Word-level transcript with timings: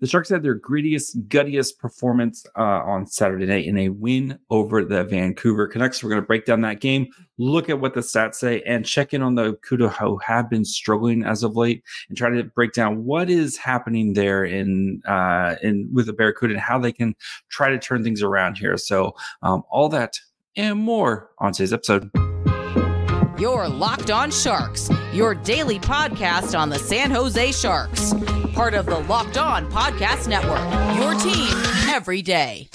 The 0.00 0.06
Sharks 0.06 0.28
had 0.28 0.42
their 0.42 0.58
grittiest, 0.58 1.28
guttiest 1.28 1.78
performance 1.78 2.44
uh, 2.56 2.62
on 2.62 3.06
Saturday 3.06 3.46
night 3.46 3.64
in 3.64 3.78
a 3.78 3.88
win 3.88 4.38
over 4.50 4.84
the 4.84 5.04
Vancouver 5.04 5.66
Canucks. 5.66 6.02
We're 6.02 6.10
going 6.10 6.20
to 6.20 6.26
break 6.26 6.44
down 6.44 6.60
that 6.62 6.80
game, 6.80 7.06
look 7.38 7.70
at 7.70 7.80
what 7.80 7.94
the 7.94 8.00
stats 8.00 8.34
say, 8.34 8.60
and 8.62 8.84
check 8.84 9.14
in 9.14 9.22
on 9.22 9.36
the 9.36 9.54
Cuda 9.66 9.90
who 9.94 10.18
have 10.18 10.50
been 10.50 10.66
struggling 10.66 11.24
as 11.24 11.42
of 11.42 11.56
late, 11.56 11.82
and 12.10 12.18
try 12.18 12.28
to 12.28 12.44
break 12.44 12.74
down 12.74 13.04
what 13.04 13.30
is 13.30 13.56
happening 13.56 14.12
there 14.12 14.44
in 14.44 15.00
uh, 15.08 15.56
in 15.62 15.88
with 15.90 16.06
the 16.06 16.12
Barracuda 16.12 16.54
and 16.54 16.62
how 16.62 16.78
they 16.78 16.92
can 16.92 17.14
try 17.48 17.70
to 17.70 17.78
turn 17.78 18.04
things 18.04 18.22
around 18.22 18.58
here. 18.58 18.76
So 18.76 19.14
um, 19.42 19.62
all 19.70 19.88
that 19.88 20.18
and 20.56 20.78
more 20.78 21.30
on 21.38 21.52
today's 21.52 21.72
episode. 21.72 22.10
Your 23.38 23.68
Locked 23.68 24.10
On 24.10 24.30
Sharks, 24.30 24.88
your 25.12 25.34
daily 25.34 25.78
podcast 25.78 26.58
on 26.58 26.70
the 26.70 26.78
San 26.78 27.10
Jose 27.10 27.52
Sharks, 27.52 28.14
part 28.54 28.72
of 28.72 28.86
the 28.86 28.98
Locked 29.00 29.36
On 29.36 29.70
Podcast 29.70 30.26
Network. 30.26 30.58
Your 30.96 31.14
team 31.20 31.52
every 31.94 32.22
day. 32.22 32.66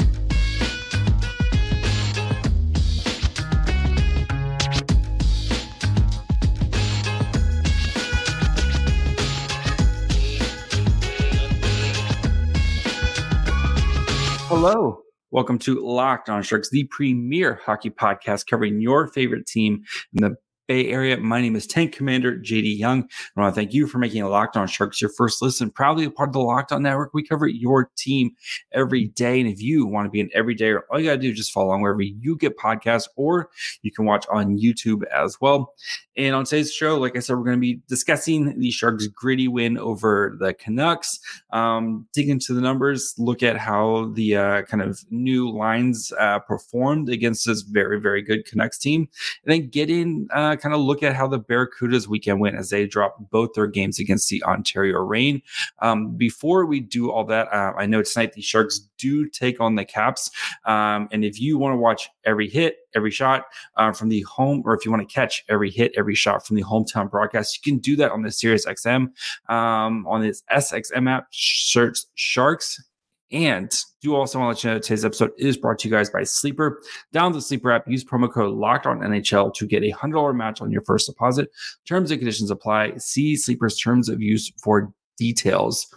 Hello. 14.48 15.02
Welcome 15.32 15.58
to 15.60 15.80
Locked 15.80 16.30
On 16.30 16.44
Sharks, 16.44 16.70
the 16.70 16.84
premier 16.92 17.60
hockey 17.66 17.90
podcast 17.90 18.46
covering 18.46 18.80
your 18.80 19.08
favorite 19.08 19.48
team 19.48 19.86
in 20.14 20.22
the 20.22 20.36
Bay 20.72 20.88
Area. 20.88 21.18
My 21.18 21.42
name 21.42 21.58
is 21.58 21.68
Tank 21.68 21.94
Commander 21.94 22.38
JD 22.38 22.78
Young. 22.78 23.04
I 23.36 23.42
want 23.42 23.54
to 23.54 23.60
thank 23.60 23.74
you 23.74 23.88
for 23.88 23.98
making 23.98 24.22
a 24.22 24.30
Locked 24.30 24.56
On 24.56 24.66
Sharks 24.66 25.02
your 25.02 25.10
first 25.10 25.42
listen. 25.42 25.70
Proudly 25.70 26.06
a 26.06 26.10
part 26.10 26.30
of 26.30 26.34
the 26.34 26.40
Locked 26.40 26.72
On 26.72 26.82
Network. 26.82 27.14
We 27.14 27.24
cover 27.24 27.46
your 27.46 27.92
team 27.98 28.32
every 28.72 29.08
day. 29.08 29.42
And 29.42 29.50
if 29.50 29.62
you 29.62 29.86
want 29.86 30.06
to 30.06 30.10
be 30.10 30.22
an 30.22 30.30
everyday, 30.34 30.74
all 30.90 30.98
you 30.98 31.08
got 31.08 31.16
to 31.16 31.18
do 31.18 31.32
is 31.32 31.36
just 31.36 31.52
follow 31.52 31.68
along 31.68 31.82
wherever 31.82 32.02
you 32.02 32.38
get 32.38 32.58
podcasts, 32.58 33.10
or 33.18 33.50
you 33.82 33.92
can 33.92 34.06
watch 34.06 34.26
on 34.32 34.58
YouTube 34.58 35.04
as 35.08 35.42
well. 35.42 35.74
And 36.18 36.36
on 36.36 36.44
today's 36.44 36.74
show, 36.74 36.98
like 36.98 37.16
I 37.16 37.20
said, 37.20 37.38
we're 37.38 37.46
going 37.46 37.58
to 37.58 37.62
be 37.62 37.82
discussing 37.88 38.60
the 38.60 38.70
Sharks' 38.72 39.08
gritty 39.08 39.48
win 39.48 39.78
over 39.78 40.36
the 40.40 40.54
Canucks, 40.54 41.20
um, 41.52 42.06
dig 42.14 42.30
into 42.30 42.54
the 42.54 42.62
numbers, 42.62 43.16
look 43.18 43.44
at 43.44 43.58
how 43.58 44.12
the 44.14 44.36
uh, 44.36 44.62
kind 44.64 44.84
of 44.84 45.04
new 45.10 45.50
lines 45.50 46.12
uh, 46.20 46.40
performed 46.40 47.08
against 47.08 47.46
this 47.46 47.62
very, 47.62 48.00
very 48.00 48.22
good 48.22 48.46
Canucks 48.46 48.78
team, 48.78 49.08
and 49.46 49.54
then 49.54 49.70
get 49.70 49.90
in, 49.90 50.28
uh, 50.34 50.58
kind 50.62 50.76
of 50.76 50.82
look 50.82 51.04
at 51.04 51.16
how 51.16 51.28
the 51.28 51.40
Barracudas 51.40 52.08
weekend 52.08 52.40
went 52.40 52.56
as 52.56 52.70
they 52.70 52.86
dropped 52.86 53.30
both 53.30 53.54
their 53.54 53.68
games 53.68 54.00
against 54.00 54.30
the 54.30 54.44
Ontario 54.44 55.00
Reign. 55.00 55.42
Um, 55.80 56.16
before 56.16 56.66
we 56.66 56.80
do 56.80 57.12
all 57.12 57.26
that, 57.26 57.52
uh, 57.52 57.74
I 57.78 57.86
know 57.86 58.02
tonight 58.02 58.34
the 58.34 58.42
Sharks 58.42 58.80
do 58.98 59.28
take 59.28 59.60
on 59.60 59.76
the 59.76 59.86
Caps. 59.86 60.30
Um, 60.66 61.10
and 61.12 61.26
if 61.26 61.40
you 61.40 61.58
want 61.58 61.74
to 61.74 61.78
watch 61.78 62.10
every 62.26 62.50
hit, 62.50 62.78
every 62.96 63.12
shot 63.12 63.46
uh, 63.78 63.92
from 63.92 64.10
the 64.10 64.22
home, 64.22 64.62
or 64.66 64.74
if 64.74 64.86
you 64.86 64.92
want 64.92 65.08
to 65.08 65.14
catch 65.14 65.44
every 65.50 65.72
hit, 65.72 65.92
every 65.98 66.16
shot 66.16 66.46
from 66.46 66.56
the 66.56 66.64
hometown 66.64 67.10
broadcast, 67.10 67.58
you 67.58 67.72
can 67.72 67.80
do 67.80 67.96
that 67.96 68.12
on 68.12 68.22
the 68.22 68.32
Sirius 68.32 68.66
XM 68.66 69.10
um, 69.50 70.06
on 70.08 70.22
this 70.22 70.44
SXM 70.52 71.10
app. 71.10 71.28
Search 71.32 72.00
Sharks. 72.16 72.82
And 73.32 73.74
do 74.02 74.16
also 74.16 74.40
want 74.40 74.58
to 74.58 74.68
let 74.68 74.74
you 74.74 74.76
know 74.76 74.80
today's 74.80 75.06
episode 75.06 75.32
is 75.38 75.56
brought 75.56 75.80
to 75.80 75.88
you 75.88 75.94
guys 75.94 76.10
by 76.10 76.24
Sleeper. 76.24 76.82
Download 77.14 77.34
the 77.34 77.42
Sleeper 77.42 77.72
app, 77.72 77.88
use 77.88 78.04
promo 78.04 78.32
code 78.32 78.54
Locked 78.54 78.86
On 78.86 79.00
NHL 79.00 79.54
to 79.54 79.66
get 79.66 79.84
a 79.84 79.92
hundred 79.92 80.16
dollar 80.16 80.34
match 80.34 80.62
on 80.62 80.72
your 80.72 80.82
first 80.82 81.08
deposit. 81.08 81.50
Terms 81.86 82.12
and 82.12 82.20
conditions 82.20 82.52
apply. 82.52 82.98
See 82.98 83.38
Sleeper's 83.38 83.78
terms 83.78 84.10
of 84.10 84.22
use 84.22 84.52
for 84.62 84.94
details. 85.18 85.88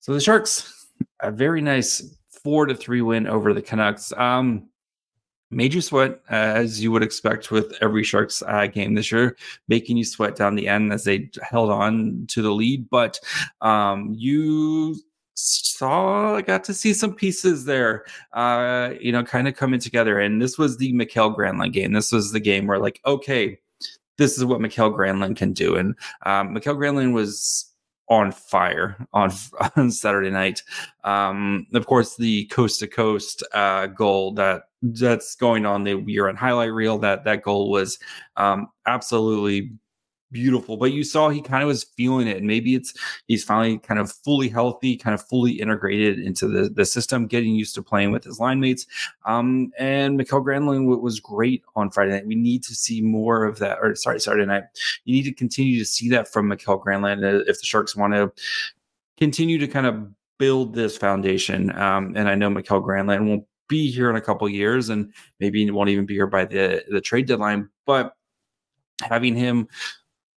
So 0.00 0.12
the 0.14 0.20
Sharks, 0.20 0.86
a 1.20 1.30
very 1.30 1.60
nice 1.60 2.16
four 2.44 2.66
to 2.66 2.74
three 2.74 3.02
win 3.02 3.26
over 3.26 3.52
the 3.52 3.62
Canucks. 3.62 4.12
Um, 4.12 4.68
made 5.50 5.72
you 5.72 5.80
sweat 5.80 6.20
as 6.28 6.82
you 6.82 6.92
would 6.92 7.02
expect 7.02 7.50
with 7.50 7.72
every 7.80 8.04
Sharks 8.04 8.42
uh, 8.46 8.66
game 8.66 8.94
this 8.94 9.10
year, 9.10 9.36
making 9.66 9.96
you 9.96 10.04
sweat 10.04 10.36
down 10.36 10.54
the 10.54 10.68
end 10.68 10.92
as 10.92 11.04
they 11.04 11.30
held 11.42 11.70
on 11.70 12.26
to 12.28 12.42
the 12.42 12.50
lead. 12.50 12.88
But 12.90 13.18
um, 13.60 14.14
you 14.16 14.96
saw, 15.38 16.34
I 16.34 16.42
got 16.42 16.64
to 16.64 16.74
see 16.74 16.92
some 16.92 17.14
pieces 17.14 17.64
there, 17.64 18.04
uh, 18.32 18.94
you 19.00 19.12
know, 19.12 19.22
kind 19.22 19.46
of 19.46 19.56
coming 19.56 19.80
together. 19.80 20.18
And 20.18 20.42
this 20.42 20.58
was 20.58 20.76
the 20.76 20.92
Mikael 20.92 21.34
Granlund 21.34 21.72
game. 21.72 21.92
This 21.92 22.10
was 22.10 22.32
the 22.32 22.40
game 22.40 22.66
where, 22.66 22.78
like, 22.78 23.00
okay, 23.06 23.58
this 24.16 24.36
is 24.36 24.44
what 24.44 24.60
Mikael 24.60 24.92
Granlund 24.92 25.36
can 25.36 25.52
do. 25.52 25.76
And 25.76 25.94
um, 26.26 26.52
Mikael 26.52 26.74
Granlund 26.74 27.12
was 27.12 27.72
on 28.08 28.32
fire 28.32 28.96
on 29.12 29.30
on 29.76 29.90
Saturday 29.90 30.30
night. 30.30 30.62
Um, 31.04 31.66
of 31.72 31.86
course, 31.86 32.16
the 32.16 32.46
coast 32.46 32.80
to 32.80 32.88
coast 32.88 33.44
uh, 33.52 33.86
goal 33.86 34.32
that 34.34 34.64
that's 34.82 35.36
going 35.36 35.66
on 35.66 35.84
the 35.84 36.02
year 36.06 36.28
on 36.28 36.36
highlight 36.36 36.72
reel. 36.72 36.98
That 36.98 37.24
that 37.24 37.42
goal 37.42 37.70
was 37.70 37.98
um, 38.36 38.68
absolutely 38.86 39.72
beautiful 40.30 40.76
but 40.76 40.92
you 40.92 41.02
saw 41.02 41.28
he 41.28 41.40
kind 41.40 41.62
of 41.62 41.68
was 41.68 41.84
feeling 41.84 42.28
it 42.28 42.36
and 42.36 42.46
maybe 42.46 42.74
it's 42.74 42.92
he's 43.26 43.42
finally 43.42 43.78
kind 43.78 43.98
of 43.98 44.12
fully 44.12 44.48
healthy 44.48 44.96
kind 44.96 45.14
of 45.14 45.22
fully 45.26 45.52
integrated 45.52 46.18
into 46.18 46.46
the, 46.46 46.68
the 46.68 46.84
system 46.84 47.26
getting 47.26 47.54
used 47.54 47.74
to 47.74 47.82
playing 47.82 48.12
with 48.12 48.24
his 48.24 48.38
line 48.38 48.60
mates. 48.60 48.86
Um, 49.26 49.72
and 49.78 50.16
Mikael 50.16 50.44
Granlund 50.44 51.00
was 51.00 51.20
great 51.20 51.62
on 51.76 51.90
Friday 51.90 52.12
night. 52.12 52.26
We 52.26 52.34
need 52.34 52.62
to 52.64 52.74
see 52.74 53.00
more 53.00 53.44
of 53.44 53.58
that 53.58 53.78
or 53.80 53.94
sorry 53.94 54.20
Saturday 54.20 54.46
night. 54.46 54.64
You 55.04 55.14
need 55.14 55.24
to 55.24 55.32
continue 55.32 55.78
to 55.78 55.84
see 55.84 56.08
that 56.10 56.28
from 56.28 56.48
Mikael 56.48 56.82
Granlund 56.82 57.24
uh, 57.24 57.44
if 57.46 57.58
the 57.60 57.66
Sharks 57.66 57.96
want 57.96 58.14
to 58.14 58.32
continue 59.18 59.58
to 59.58 59.66
kind 59.66 59.86
of 59.86 60.08
build 60.38 60.74
this 60.74 60.96
foundation. 60.96 61.76
Um, 61.76 62.14
and 62.16 62.28
I 62.28 62.34
know 62.34 62.50
Mikael 62.50 62.82
Granlund 62.82 63.26
won't 63.26 63.44
be 63.68 63.90
here 63.90 64.08
in 64.08 64.16
a 64.16 64.20
couple 64.20 64.48
years 64.48 64.88
and 64.88 65.12
maybe 65.40 65.68
won't 65.70 65.90
even 65.90 66.06
be 66.06 66.14
here 66.14 66.26
by 66.26 66.46
the 66.46 66.82
the 66.88 67.02
trade 67.02 67.26
deadline 67.26 67.68
but 67.84 68.14
having 69.02 69.36
him 69.36 69.68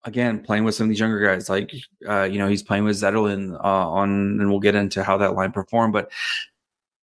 again 0.04 0.40
playing 0.42 0.64
with 0.64 0.76
some 0.76 0.86
of 0.86 0.90
these 0.90 1.00
younger 1.00 1.20
guys 1.20 1.50
like 1.50 1.72
uh, 2.08 2.24
you 2.24 2.40
know 2.40 2.48
he's 2.48 2.64
playing 2.64 2.84
with 2.84 2.96
Zetterlund 2.96 3.54
uh, 3.56 3.90
on 3.90 4.10
and 4.10 4.50
we'll 4.50 4.60
get 4.60 4.76
into 4.76 5.04
how 5.04 5.18
that 5.18 5.36
line 5.36 5.52
performed 5.52 5.94
but 5.94 6.12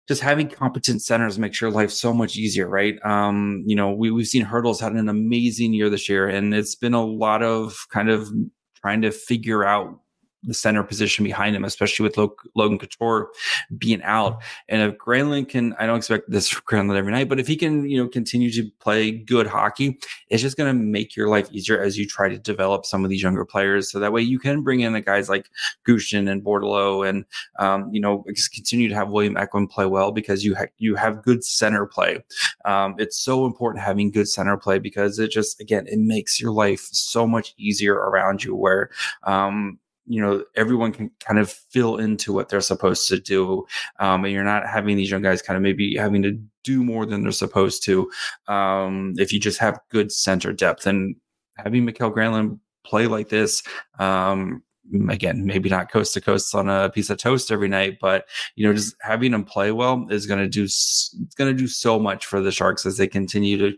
just 0.07 0.21
having 0.21 0.47
competent 0.47 1.01
centers 1.01 1.39
makes 1.39 1.59
your 1.59 1.71
life 1.71 1.91
so 1.91 2.13
much 2.13 2.37
easier 2.37 2.67
right? 2.67 3.03
Um, 3.03 3.63
you 3.65 3.75
know 3.75 3.91
we, 3.91 4.11
we've 4.11 4.27
seen 4.27 4.43
Hertl's 4.43 4.79
had 4.79 4.93
an 4.93 5.09
amazing 5.09 5.73
year 5.73 5.89
this 5.89 6.07
year 6.07 6.27
and 6.27 6.53
it's 6.53 6.75
been 6.75 6.93
a 6.93 7.03
lot 7.03 7.43
of 7.43 7.87
kind 7.89 8.09
of 8.09 8.29
trying 8.75 9.01
to 9.01 9.11
figure 9.11 9.65
out 9.65 9.99
the 10.45 10.53
center 10.53 10.83
position 10.83 11.23
behind 11.23 11.55
him, 11.55 11.65
especially 11.65 12.03
with 12.03 12.17
Logan 12.55 12.79
Couture 12.79 13.29
being 13.77 14.01
out. 14.03 14.41
And 14.69 14.81
if 14.81 14.97
Granlund 14.97 15.49
can, 15.49 15.73
I 15.79 15.85
don't 15.85 15.97
expect 15.97 16.29
this 16.29 16.53
Granlund 16.53 16.97
every 16.97 17.11
night, 17.11 17.29
but 17.29 17.39
if 17.39 17.47
he 17.47 17.55
can, 17.55 17.89
you 17.89 18.01
know, 18.01 18.07
continue 18.07 18.51
to 18.51 18.69
play 18.79 19.11
good 19.11 19.47
hockey, 19.47 19.99
it's 20.29 20.41
just 20.41 20.57
going 20.57 20.75
to 20.75 20.79
make 20.79 21.15
your 21.15 21.29
life 21.29 21.49
easier 21.51 21.81
as 21.81 21.97
you 21.97 22.07
try 22.07 22.29
to 22.29 22.37
develop 22.37 22.85
some 22.85 23.03
of 23.03 23.09
these 23.09 23.23
younger 23.23 23.45
players. 23.45 23.91
So 23.91 23.99
that 23.99 24.13
way 24.13 24.21
you 24.21 24.39
can 24.39 24.61
bring 24.61 24.81
in 24.81 24.93
the 24.93 25.01
guys 25.01 25.29
like 25.29 25.49
Gushchin 25.87 26.29
and 26.29 26.43
Bordeleau 26.43 27.07
and, 27.07 27.25
um, 27.59 27.89
you 27.91 27.99
know, 27.99 28.23
continue 28.53 28.89
to 28.89 28.95
have 28.95 29.09
William 29.09 29.37
Eklund 29.37 29.69
play 29.69 29.85
well 29.85 30.11
because 30.11 30.43
you, 30.43 30.55
ha- 30.55 30.65
you 30.77 30.95
have 30.95 31.23
good 31.23 31.43
center 31.43 31.85
play. 31.85 32.23
Um, 32.65 32.95
it's 32.97 33.17
so 33.17 33.45
important 33.45 33.83
having 33.83 34.11
good 34.11 34.27
center 34.27 34.57
play 34.57 34.79
because 34.79 35.19
it 35.19 35.31
just, 35.31 35.59
again, 35.59 35.87
it 35.87 35.99
makes 35.99 36.39
your 36.39 36.51
life 36.51 36.87
so 36.91 37.25
much 37.25 37.53
easier 37.57 37.95
around 37.95 38.43
you 38.43 38.55
where, 38.55 38.89
um, 39.23 39.79
you 40.07 40.21
know 40.21 40.43
everyone 40.55 40.91
can 40.91 41.09
kind 41.19 41.39
of 41.39 41.51
fill 41.51 41.97
into 41.97 42.31
what 42.31 42.49
they're 42.49 42.61
supposed 42.61 43.07
to 43.07 43.19
do 43.19 43.65
um, 43.99 44.23
and 44.23 44.33
you're 44.33 44.43
not 44.43 44.67
having 44.67 44.97
these 44.97 45.09
young 45.09 45.21
guys 45.21 45.41
kind 45.41 45.57
of 45.57 45.63
maybe 45.63 45.95
having 45.95 46.21
to 46.21 46.39
do 46.63 46.83
more 46.83 47.05
than 47.05 47.23
they're 47.23 47.31
supposed 47.31 47.83
to 47.83 48.09
um, 48.47 49.13
if 49.17 49.31
you 49.31 49.39
just 49.39 49.59
have 49.59 49.79
good 49.89 50.11
center 50.11 50.51
depth. 50.51 50.85
And 50.85 51.15
having 51.57 51.85
Mikael 51.85 52.11
Granlund 52.11 52.59
play 52.83 53.07
like 53.07 53.29
this 53.29 53.63
um, 53.99 54.61
again 55.09 55.45
maybe 55.45 55.69
not 55.69 55.91
coast 55.91 56.13
to 56.13 56.21
coast 56.21 56.53
on 56.53 56.69
a 56.69 56.89
piece 56.89 57.09
of 57.09 57.17
toast 57.17 57.51
every 57.51 57.67
night 57.67 57.97
but 57.99 58.25
you 58.55 58.67
know 58.67 58.73
just 58.73 58.95
having 59.01 59.33
him 59.33 59.43
play 59.43 59.71
well 59.71 60.05
is 60.11 60.27
going 60.27 60.39
to 60.39 60.47
do 60.47 60.65
it's 60.65 61.33
going 61.35 61.51
to 61.51 61.57
do 61.59 61.67
so 61.67 61.97
much 61.97 62.27
for 62.27 62.39
the 62.39 62.51
sharks 62.51 62.85
as 62.85 62.97
they 62.97 63.07
continue 63.07 63.57
to 63.57 63.75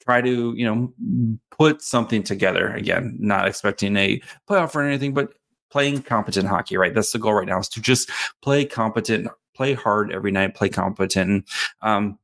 try 0.00 0.20
to 0.20 0.54
you 0.56 0.64
know 0.64 0.92
put 1.50 1.82
something 1.82 2.22
together. 2.22 2.72
Again 2.72 3.16
not 3.20 3.46
expecting 3.46 3.96
a 3.96 4.20
playoff 4.48 4.74
or 4.74 4.82
anything 4.82 5.14
but 5.14 5.34
playing 5.70 6.02
competent 6.02 6.48
hockey, 6.48 6.76
right? 6.76 6.94
That's 6.94 7.12
the 7.12 7.18
goal 7.18 7.34
right 7.34 7.46
now 7.46 7.58
is 7.58 7.68
to 7.70 7.80
just 7.80 8.10
play 8.42 8.64
competent, 8.64 9.28
play 9.54 9.74
hard 9.74 10.12
every 10.12 10.32
night, 10.32 10.54
play 10.54 10.68
competent. 10.68 11.48
Um, 11.82 12.18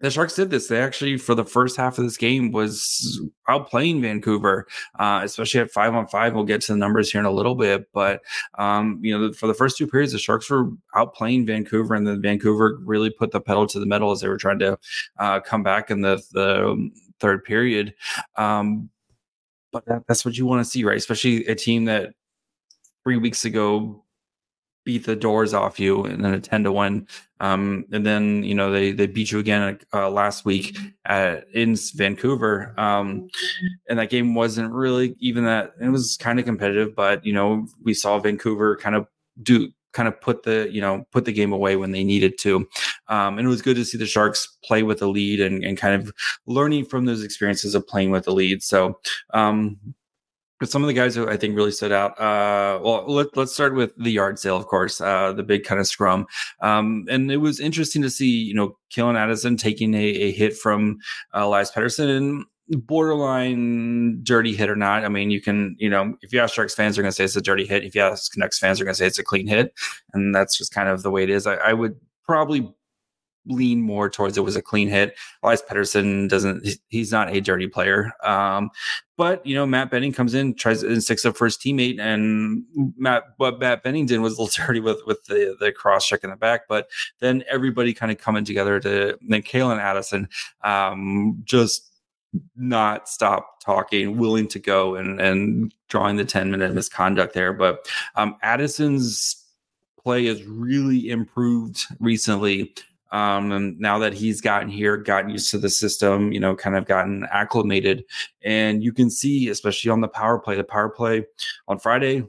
the 0.00 0.10
Sharks 0.10 0.36
did 0.36 0.50
this. 0.50 0.68
They 0.68 0.80
actually, 0.80 1.16
for 1.16 1.34
the 1.34 1.44
first 1.44 1.76
half 1.76 1.98
of 1.98 2.04
this 2.04 2.16
game, 2.16 2.52
was 2.52 3.20
outplaying 3.48 4.00
Vancouver, 4.00 4.66
uh, 4.98 5.22
especially 5.24 5.60
at 5.60 5.72
five 5.72 5.92
on 5.94 6.06
five. 6.06 6.34
We'll 6.34 6.44
get 6.44 6.60
to 6.62 6.72
the 6.72 6.78
numbers 6.78 7.10
here 7.10 7.20
in 7.20 7.26
a 7.26 7.32
little 7.32 7.56
bit, 7.56 7.88
but 7.92 8.20
um, 8.58 9.00
you 9.02 9.18
know, 9.18 9.32
for 9.32 9.48
the 9.48 9.54
first 9.54 9.76
two 9.76 9.88
periods, 9.88 10.12
the 10.12 10.18
Sharks 10.18 10.48
were 10.50 10.70
outplaying 10.94 11.46
Vancouver, 11.46 11.94
and 11.94 12.06
then 12.06 12.22
Vancouver 12.22 12.78
really 12.82 13.10
put 13.10 13.32
the 13.32 13.40
pedal 13.40 13.66
to 13.66 13.80
the 13.80 13.86
metal 13.86 14.12
as 14.12 14.20
they 14.20 14.28
were 14.28 14.38
trying 14.38 14.60
to 14.60 14.78
uh, 15.18 15.40
come 15.40 15.64
back 15.64 15.90
in 15.90 16.02
the 16.02 16.22
the 16.32 16.90
third 17.18 17.42
period. 17.42 17.92
Um, 18.36 18.90
but 19.72 19.84
that, 19.86 20.06
that's 20.06 20.24
what 20.24 20.38
you 20.38 20.46
want 20.46 20.64
to 20.64 20.70
see, 20.70 20.84
right? 20.84 20.96
Especially 20.96 21.44
a 21.46 21.54
team 21.54 21.86
that 21.86 22.14
three 23.08 23.16
weeks 23.16 23.46
ago 23.46 24.04
beat 24.84 25.06
the 25.06 25.16
doors 25.16 25.54
off 25.54 25.80
you 25.80 26.04
and 26.04 26.22
then 26.22 26.34
a 26.34 26.38
10 26.38 26.64
to 26.64 26.70
1 26.70 27.08
um, 27.40 27.86
and 27.90 28.04
then 28.04 28.42
you 28.42 28.54
know 28.54 28.70
they 28.70 28.92
they 28.92 29.06
beat 29.06 29.32
you 29.32 29.38
again 29.38 29.78
uh, 29.94 30.10
last 30.10 30.44
week 30.44 30.76
at, 31.06 31.48
in 31.54 31.74
Vancouver. 31.94 32.74
Um, 32.76 33.30
and 33.88 33.98
that 33.98 34.10
game 34.10 34.34
wasn't 34.34 34.70
really 34.74 35.16
even 35.20 35.46
that 35.46 35.72
it 35.80 35.88
was 35.88 36.18
kind 36.18 36.38
of 36.38 36.44
competitive 36.44 36.94
but 36.94 37.24
you 37.24 37.32
know 37.32 37.66
we 37.82 37.94
saw 37.94 38.18
Vancouver 38.18 38.76
kind 38.76 38.94
of 38.94 39.06
do 39.42 39.72
kind 39.94 40.06
of 40.06 40.20
put 40.20 40.42
the 40.42 40.68
you 40.70 40.82
know 40.82 41.06
put 41.12 41.24
the 41.24 41.32
game 41.32 41.52
away 41.52 41.76
when 41.76 41.92
they 41.92 42.04
needed 42.04 42.36
to. 42.38 42.68
Um, 43.08 43.38
and 43.38 43.46
it 43.46 43.48
was 43.48 43.62
good 43.62 43.76
to 43.76 43.86
see 43.86 43.96
the 43.96 44.06
sharks 44.06 44.58
play 44.62 44.82
with 44.82 44.98
the 44.98 45.08
lead 45.08 45.40
and, 45.40 45.64
and 45.64 45.78
kind 45.78 45.94
of 45.94 46.12
learning 46.46 46.84
from 46.84 47.06
those 47.06 47.24
experiences 47.24 47.74
of 47.74 47.86
playing 47.86 48.10
with 48.10 48.24
the 48.24 48.32
lead. 48.32 48.62
So 48.62 49.00
um, 49.32 49.78
but 50.58 50.70
some 50.70 50.82
of 50.82 50.88
the 50.88 50.94
guys 50.94 51.14
who 51.14 51.28
I 51.28 51.36
think 51.36 51.56
really 51.56 51.70
stood 51.70 51.92
out. 51.92 52.18
Uh, 52.20 52.80
well, 52.82 53.04
let, 53.06 53.36
us 53.36 53.52
start 53.52 53.74
with 53.74 53.92
the 53.96 54.10
yard 54.10 54.38
sale, 54.38 54.56
of 54.56 54.66
course, 54.66 55.00
uh, 55.00 55.32
the 55.32 55.42
big 55.42 55.64
kind 55.64 55.80
of 55.80 55.86
scrum. 55.86 56.26
Um, 56.60 57.06
and 57.08 57.30
it 57.30 57.38
was 57.38 57.60
interesting 57.60 58.02
to 58.02 58.10
see, 58.10 58.28
you 58.28 58.54
know, 58.54 58.76
Calen 58.94 59.16
Addison 59.16 59.56
taking 59.56 59.94
a, 59.94 59.98
a 59.98 60.32
hit 60.32 60.56
from 60.56 60.98
uh, 61.34 61.44
Elias 61.44 61.70
Pettersson 61.70 62.16
and 62.16 62.44
borderline 62.86 64.22
dirty 64.22 64.54
hit 64.54 64.68
or 64.68 64.76
not. 64.76 65.04
I 65.04 65.08
mean, 65.08 65.30
you 65.30 65.40
can, 65.40 65.76
you 65.78 65.88
know, 65.88 66.14
if 66.22 66.32
you 66.32 66.40
ask 66.40 66.54
Sharks 66.54 66.74
fans, 66.74 66.96
they're 66.96 67.02
going 67.02 67.12
to 67.12 67.16
say 67.16 67.24
it's 67.24 67.36
a 67.36 67.40
dirty 67.40 67.66
hit. 67.66 67.84
If 67.84 67.94
you 67.94 68.02
ask 68.02 68.32
Canucks 68.32 68.58
fans, 68.58 68.78
they're 68.78 68.84
going 68.84 68.94
to 68.94 68.98
say 68.98 69.06
it's 69.06 69.18
a 69.18 69.24
clean 69.24 69.46
hit. 69.46 69.72
And 70.12 70.34
that's 70.34 70.58
just 70.58 70.72
kind 70.72 70.88
of 70.88 71.02
the 71.02 71.10
way 71.10 71.22
it 71.22 71.30
is. 71.30 71.46
I, 71.46 71.54
I 71.54 71.72
would 71.72 71.96
probably 72.24 72.74
lean 73.48 73.80
more 73.80 74.08
towards 74.08 74.36
it 74.36 74.42
was 74.42 74.56
a 74.56 74.62
clean 74.62 74.88
hit. 74.88 75.16
Elias 75.42 75.62
Pettersson 75.68 76.28
doesn't, 76.28 76.66
he's 76.88 77.10
not 77.10 77.34
a 77.34 77.40
dirty 77.40 77.66
player. 77.66 78.12
Um, 78.22 78.70
but 79.16 79.44
you 79.44 79.54
know, 79.54 79.66
Matt 79.66 79.90
Benning 79.90 80.12
comes 80.12 80.32
in, 80.32 80.54
tries 80.54 80.84
and 80.84 81.02
sticks 81.02 81.24
up 81.24 81.36
for 81.36 81.46
his 81.46 81.56
teammate, 81.56 81.98
and 81.98 82.62
Matt 82.96 83.24
what 83.36 83.58
Matt 83.58 83.82
Benning 83.82 84.06
did 84.06 84.20
was 84.20 84.38
a 84.38 84.42
little 84.42 84.64
dirty 84.66 84.78
with 84.78 85.00
with 85.06 85.24
the 85.24 85.56
the 85.58 85.72
cross 85.72 86.06
check 86.06 86.22
in 86.22 86.30
the 86.30 86.36
back. 86.36 86.68
But 86.68 86.88
then 87.18 87.42
everybody 87.50 87.92
kind 87.92 88.12
of 88.12 88.18
coming 88.18 88.44
together 88.44 88.78
to 88.78 89.18
then 89.28 89.42
Calen 89.42 89.80
Addison 89.80 90.28
um, 90.62 91.42
just 91.44 91.90
not 92.56 93.08
stop 93.08 93.60
talking, 93.60 94.16
willing 94.18 94.46
to 94.48 94.60
go 94.60 94.94
and 94.94 95.20
and 95.20 95.74
drawing 95.88 96.16
the 96.16 96.24
10 96.24 96.50
minute 96.50 96.74
misconduct 96.74 97.34
there. 97.34 97.52
But 97.52 97.88
um, 98.14 98.36
Addison's 98.42 99.44
play 100.00 100.26
has 100.26 100.42
really 100.44 101.10
improved 101.10 101.84
recently. 101.98 102.74
Um, 103.10 103.52
and 103.52 103.78
now 103.78 103.98
that 103.98 104.12
he's 104.12 104.40
gotten 104.40 104.68
here, 104.68 104.96
gotten 104.96 105.30
used 105.30 105.50
to 105.52 105.58
the 105.58 105.70
system, 105.70 106.32
you 106.32 106.40
know, 106.40 106.54
kind 106.54 106.76
of 106.76 106.84
gotten 106.84 107.26
acclimated, 107.32 108.04
and 108.42 108.82
you 108.82 108.92
can 108.92 109.10
see, 109.10 109.48
especially 109.48 109.90
on 109.90 110.00
the 110.00 110.08
power 110.08 110.38
play, 110.38 110.56
the 110.56 110.64
power 110.64 110.88
play 110.88 111.24
on 111.68 111.78
Friday 111.78 112.24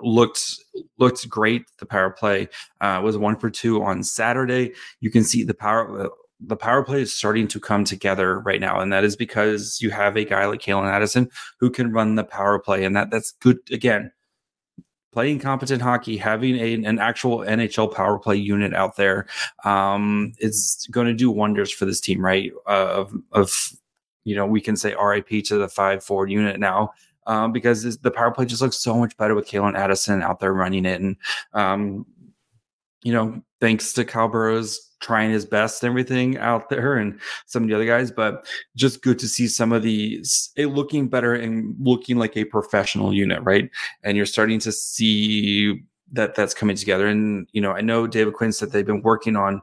looked 0.00 0.62
looked 0.98 1.28
great. 1.28 1.64
The 1.78 1.86
power 1.86 2.10
play 2.10 2.48
uh, 2.80 3.00
was 3.02 3.16
one 3.16 3.36
for 3.36 3.50
two 3.50 3.82
on 3.82 4.02
Saturday. 4.02 4.72
You 5.00 5.10
can 5.10 5.24
see 5.24 5.44
the 5.44 5.54
power 5.54 6.10
the 6.40 6.56
power 6.56 6.84
play 6.84 7.00
is 7.02 7.12
starting 7.12 7.48
to 7.48 7.60
come 7.60 7.84
together 7.84 8.40
right 8.40 8.60
now, 8.60 8.80
and 8.80 8.92
that 8.92 9.04
is 9.04 9.16
because 9.16 9.78
you 9.80 9.90
have 9.90 10.16
a 10.16 10.24
guy 10.24 10.46
like 10.46 10.60
Calen 10.60 10.90
Addison 10.90 11.30
who 11.58 11.70
can 11.70 11.92
run 11.92 12.14
the 12.14 12.24
power 12.24 12.58
play, 12.58 12.84
and 12.84 12.96
that 12.96 13.10
that's 13.10 13.32
good. 13.32 13.58
Again, 13.70 14.12
playing 15.14 15.38
competent 15.38 15.80
hockey, 15.80 16.16
having 16.16 16.56
a, 16.56 16.74
an 16.74 16.98
actual 16.98 17.38
NHL 17.38 17.94
power 17.94 18.18
play 18.18 18.34
unit 18.34 18.74
out 18.74 18.96
there 18.96 19.26
um, 19.64 20.32
is 20.38 20.88
going 20.90 21.06
to 21.06 21.14
do 21.14 21.30
wonders 21.30 21.70
for 21.70 21.84
this 21.84 22.00
team, 22.00 22.22
right? 22.22 22.50
Uh, 22.66 22.88
of, 22.88 23.14
of, 23.30 23.72
you 24.24 24.34
know, 24.34 24.44
we 24.44 24.60
can 24.60 24.76
say 24.76 24.96
RIP 25.00 25.44
to 25.44 25.56
the 25.56 25.68
five 25.68 26.02
forward 26.02 26.30
unit 26.30 26.58
now. 26.58 26.92
Um, 27.26 27.52
because 27.52 27.96
the 28.00 28.10
power 28.10 28.32
play 28.32 28.44
just 28.44 28.60
looks 28.60 28.76
so 28.76 28.98
much 28.98 29.16
better 29.16 29.34
with 29.34 29.48
Calen 29.48 29.78
Addison 29.78 30.20
out 30.20 30.40
there 30.40 30.52
running 30.52 30.84
it. 30.84 31.00
And, 31.00 31.16
um, 31.54 32.04
you 33.04 33.12
know, 33.12 33.40
thanks 33.60 33.92
to 33.92 34.04
Kyle 34.04 34.28
Burroughs 34.28 34.90
trying 35.00 35.30
his 35.30 35.44
best 35.44 35.82
and 35.82 35.90
everything 35.90 36.38
out 36.38 36.70
there 36.70 36.96
and 36.96 37.20
some 37.46 37.62
of 37.62 37.68
the 37.68 37.74
other 37.74 37.86
guys, 37.86 38.10
but 38.10 38.46
just 38.74 39.02
good 39.02 39.18
to 39.18 39.28
see 39.28 39.46
some 39.46 39.72
of 39.72 39.82
these 39.82 40.50
it 40.56 40.68
looking 40.68 41.08
better 41.08 41.34
and 41.34 41.76
looking 41.78 42.16
like 42.16 42.36
a 42.36 42.44
professional 42.44 43.12
unit, 43.12 43.42
right? 43.42 43.70
And 44.02 44.16
you're 44.16 44.26
starting 44.26 44.58
to 44.60 44.72
see 44.72 45.84
that 46.12 46.34
that's 46.34 46.54
coming 46.54 46.76
together. 46.76 47.06
And 47.06 47.46
you 47.52 47.60
know, 47.60 47.72
I 47.72 47.82
know 47.82 48.06
David 48.06 48.34
Quinn 48.34 48.52
said 48.52 48.70
they've 48.70 48.86
been 48.86 49.02
working 49.02 49.36
on 49.36 49.60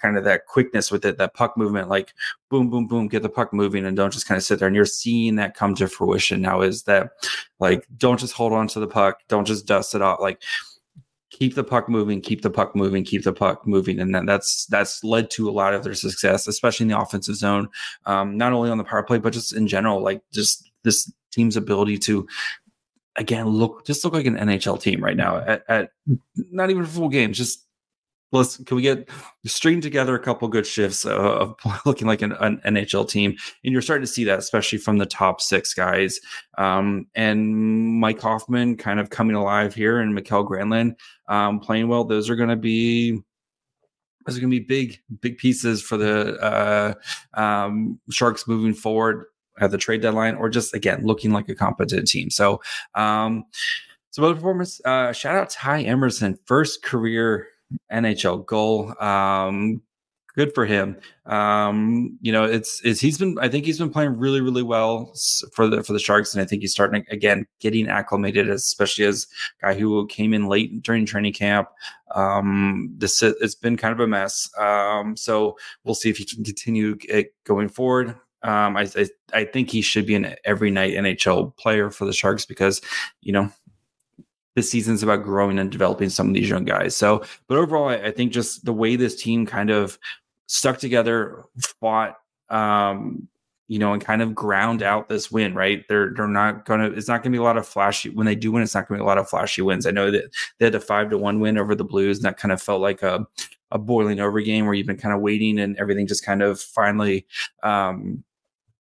kind 0.00 0.16
of 0.16 0.24
that 0.24 0.46
quickness 0.46 0.92
with 0.92 1.04
it, 1.04 1.18
that 1.18 1.34
puck 1.34 1.56
movement, 1.56 1.88
like 1.88 2.14
boom, 2.48 2.70
boom, 2.70 2.86
boom, 2.86 3.08
get 3.08 3.22
the 3.22 3.28
puck 3.28 3.52
moving 3.52 3.84
and 3.84 3.96
don't 3.96 4.12
just 4.12 4.28
kind 4.28 4.36
of 4.36 4.44
sit 4.44 4.60
there. 4.60 4.68
And 4.68 4.76
you're 4.76 4.84
seeing 4.84 5.34
that 5.36 5.56
come 5.56 5.74
to 5.76 5.88
fruition 5.88 6.40
now. 6.40 6.60
Is 6.60 6.84
that 6.84 7.10
like 7.58 7.86
don't 7.96 8.20
just 8.20 8.34
hold 8.34 8.52
on 8.52 8.68
to 8.68 8.80
the 8.80 8.86
puck, 8.86 9.20
don't 9.28 9.46
just 9.46 9.66
dust 9.66 9.96
it 9.96 10.02
off, 10.02 10.20
like 10.20 10.40
keep 11.38 11.54
the 11.54 11.64
puck 11.64 11.88
moving, 11.88 12.20
keep 12.20 12.42
the 12.42 12.50
puck 12.50 12.76
moving, 12.76 13.04
keep 13.04 13.24
the 13.24 13.32
puck 13.32 13.66
moving, 13.66 13.98
and 13.98 14.14
that's 14.28 14.66
that's 14.66 15.02
led 15.02 15.30
to 15.30 15.48
a 15.48 15.52
lot 15.52 15.74
of 15.74 15.82
their 15.82 15.94
success, 15.94 16.46
especially 16.46 16.84
in 16.84 16.88
the 16.88 16.98
offensive 16.98 17.36
zone. 17.36 17.68
Um, 18.06 18.36
not 18.36 18.52
only 18.52 18.70
on 18.70 18.78
the 18.78 18.84
power 18.84 19.02
play, 19.02 19.18
but 19.18 19.32
just 19.32 19.52
in 19.52 19.66
general, 19.66 20.02
like 20.02 20.22
just 20.32 20.70
this 20.84 21.12
team's 21.32 21.56
ability 21.56 21.98
to 21.98 22.26
again 23.16 23.46
look 23.46 23.84
just 23.84 24.04
look 24.04 24.14
like 24.14 24.26
an 24.26 24.36
NHL 24.36 24.80
team 24.80 25.02
right 25.02 25.16
now 25.16 25.38
at, 25.38 25.64
at 25.68 25.90
not 26.36 26.70
even 26.70 26.86
full 26.86 27.08
games, 27.08 27.36
just 27.36 27.64
let's 28.34 28.56
can 28.58 28.76
we 28.76 28.82
get 28.82 29.08
string 29.46 29.80
together 29.80 30.14
a 30.14 30.20
couple 30.20 30.46
good 30.48 30.66
shifts 30.66 31.04
of 31.04 31.56
looking 31.86 32.06
like 32.06 32.22
an, 32.22 32.32
an, 32.32 32.60
NHL 32.64 33.08
team, 33.08 33.36
and 33.64 33.72
you're 33.72 33.82
starting 33.82 34.04
to 34.04 34.12
see 34.12 34.24
that, 34.24 34.38
especially 34.38 34.78
from 34.78 34.98
the 34.98 35.06
top 35.06 35.40
six 35.40 35.72
guys. 35.72 36.20
Um, 36.58 37.06
and 37.14 37.54
Mike 37.98 38.20
Hoffman 38.20 38.76
kind 38.76 39.00
of 39.00 39.10
coming 39.10 39.36
alive 39.36 39.74
here, 39.74 39.98
and 39.98 40.14
Mikael 40.14 40.46
Granlund 40.46 40.96
um, 41.28 41.60
playing 41.60 41.88
well. 41.88 42.04
Those 42.04 42.30
are 42.30 42.36
going 42.36 42.50
to 42.50 42.56
be 42.56 43.22
those 44.26 44.38
are 44.38 44.40
going 44.40 44.50
to 44.50 44.60
be 44.60 44.64
big, 44.64 45.00
big 45.20 45.36
pieces 45.38 45.82
for 45.82 45.96
the 45.96 46.38
uh, 46.40 46.94
um, 47.34 48.00
Sharks 48.10 48.48
moving 48.48 48.72
forward 48.72 49.26
at 49.60 49.70
the 49.70 49.78
trade 49.78 50.00
deadline, 50.00 50.34
or 50.36 50.48
just 50.48 50.74
again 50.74 51.04
looking 51.04 51.32
like 51.32 51.48
a 51.48 51.54
competent 51.54 52.08
team. 52.08 52.30
So, 52.30 52.60
um, 52.94 53.44
some 54.10 54.24
other 54.24 54.34
performance. 54.34 54.80
Uh, 54.84 55.12
shout 55.12 55.36
out 55.36 55.50
Ty 55.50 55.84
Emberson, 55.84 56.38
first 56.46 56.82
career 56.82 57.48
NHL 57.92 58.46
goal. 58.46 58.94
Um, 59.02 59.82
good 60.34 60.54
for 60.54 60.66
him. 60.66 60.96
Um, 61.26 62.18
you 62.20 62.32
know, 62.32 62.44
it's 62.44 62.80
it's 62.84 63.00
he's 63.00 63.18
been 63.18 63.38
I 63.40 63.48
think 63.48 63.64
he's 63.64 63.78
been 63.78 63.90
playing 63.90 64.18
really 64.18 64.40
really 64.40 64.62
well 64.62 65.14
for 65.52 65.68
the 65.68 65.82
for 65.82 65.92
the 65.92 65.98
Sharks, 65.98 66.34
and 66.34 66.42
I 66.42 66.46
think 66.46 66.62
he's 66.62 66.72
starting 66.72 67.04
again 67.10 67.46
getting 67.60 67.88
acclimated, 67.88 68.48
especially 68.48 69.04
as 69.04 69.26
guy 69.60 69.74
who 69.74 70.06
came 70.06 70.34
in 70.34 70.46
late 70.46 70.82
during 70.82 71.06
training 71.06 71.32
camp. 71.32 71.68
Um, 72.14 72.94
this 72.98 73.22
it's 73.22 73.54
been 73.54 73.76
kind 73.76 73.92
of 73.92 74.00
a 74.00 74.06
mess. 74.06 74.50
Um, 74.58 75.16
so 75.16 75.56
we'll 75.84 75.94
see 75.94 76.10
if 76.10 76.18
he 76.18 76.24
can 76.24 76.44
continue 76.44 76.96
going 77.44 77.68
forward. 77.68 78.16
Um, 78.42 78.76
I, 78.76 78.88
I 78.96 79.08
I 79.32 79.44
think 79.44 79.70
he 79.70 79.80
should 79.80 80.06
be 80.06 80.14
an 80.14 80.34
every 80.44 80.70
night 80.70 80.94
NHL 80.94 81.56
player 81.56 81.90
for 81.90 82.04
the 82.04 82.12
Sharks 82.12 82.44
because 82.44 82.80
you 83.22 83.32
know 83.32 83.50
this 84.54 84.70
season's 84.70 85.02
about 85.02 85.24
growing 85.24 85.58
and 85.58 85.70
developing 85.70 86.08
some 86.08 86.28
of 86.28 86.34
these 86.34 86.48
young 86.48 86.64
guys. 86.64 86.96
So, 86.96 87.24
but 87.48 87.58
overall, 87.58 87.88
I, 87.88 87.96
I 87.96 88.10
think 88.12 88.32
just 88.32 88.64
the 88.64 88.72
way 88.72 88.96
this 88.96 89.20
team 89.20 89.46
kind 89.46 89.70
of 89.70 89.98
stuck 90.54 90.78
together, 90.78 91.44
fought, 91.80 92.16
um, 92.48 93.26
you 93.66 93.80
know, 93.80 93.92
and 93.92 94.04
kind 94.04 94.22
of 94.22 94.34
ground 94.34 94.82
out 94.82 95.08
this 95.08 95.32
win, 95.32 95.52
right? 95.52 95.84
They're 95.88 96.12
they're 96.14 96.28
not 96.28 96.64
gonna. 96.64 96.90
It's 96.90 97.08
not 97.08 97.22
gonna 97.22 97.32
be 97.32 97.38
a 97.38 97.42
lot 97.42 97.56
of 97.56 97.66
flashy 97.66 98.10
when 98.10 98.24
they 98.24 98.36
do 98.36 98.52
win. 98.52 98.62
It's 98.62 98.74
not 98.74 98.86
gonna 98.86 98.98
be 98.98 99.02
a 99.02 99.06
lot 99.06 99.18
of 99.18 99.28
flashy 99.28 99.62
wins. 99.62 99.84
I 99.84 99.90
know 99.90 100.12
that 100.12 100.30
they 100.58 100.66
had 100.66 100.74
a 100.76 100.80
five 100.80 101.10
to 101.10 101.18
one 101.18 101.40
win 101.40 101.58
over 101.58 101.74
the 101.74 101.84
Blues, 101.84 102.18
and 102.18 102.24
that 102.26 102.36
kind 102.36 102.52
of 102.52 102.62
felt 102.62 102.80
like 102.80 103.02
a 103.02 103.26
a 103.72 103.78
boiling 103.78 104.20
over 104.20 104.40
game 104.40 104.66
where 104.66 104.74
you've 104.74 104.86
been 104.86 104.96
kind 104.96 105.14
of 105.14 105.20
waiting 105.20 105.58
and 105.58 105.76
everything 105.78 106.06
just 106.06 106.24
kind 106.24 106.42
of 106.42 106.60
finally 106.60 107.26
um, 107.64 108.22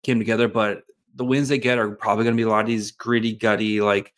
came 0.02 0.18
together. 0.18 0.48
But 0.48 0.82
the 1.14 1.24
wins 1.24 1.48
they 1.48 1.58
get 1.58 1.78
are 1.78 1.90
probably 1.92 2.24
to 2.24 2.32
be 2.32 2.42
a 2.42 2.48
lot 2.48 2.62
of 2.62 2.66
these 2.66 2.90
gritty, 2.90 3.34
gutty, 3.34 3.80
like 3.80 4.12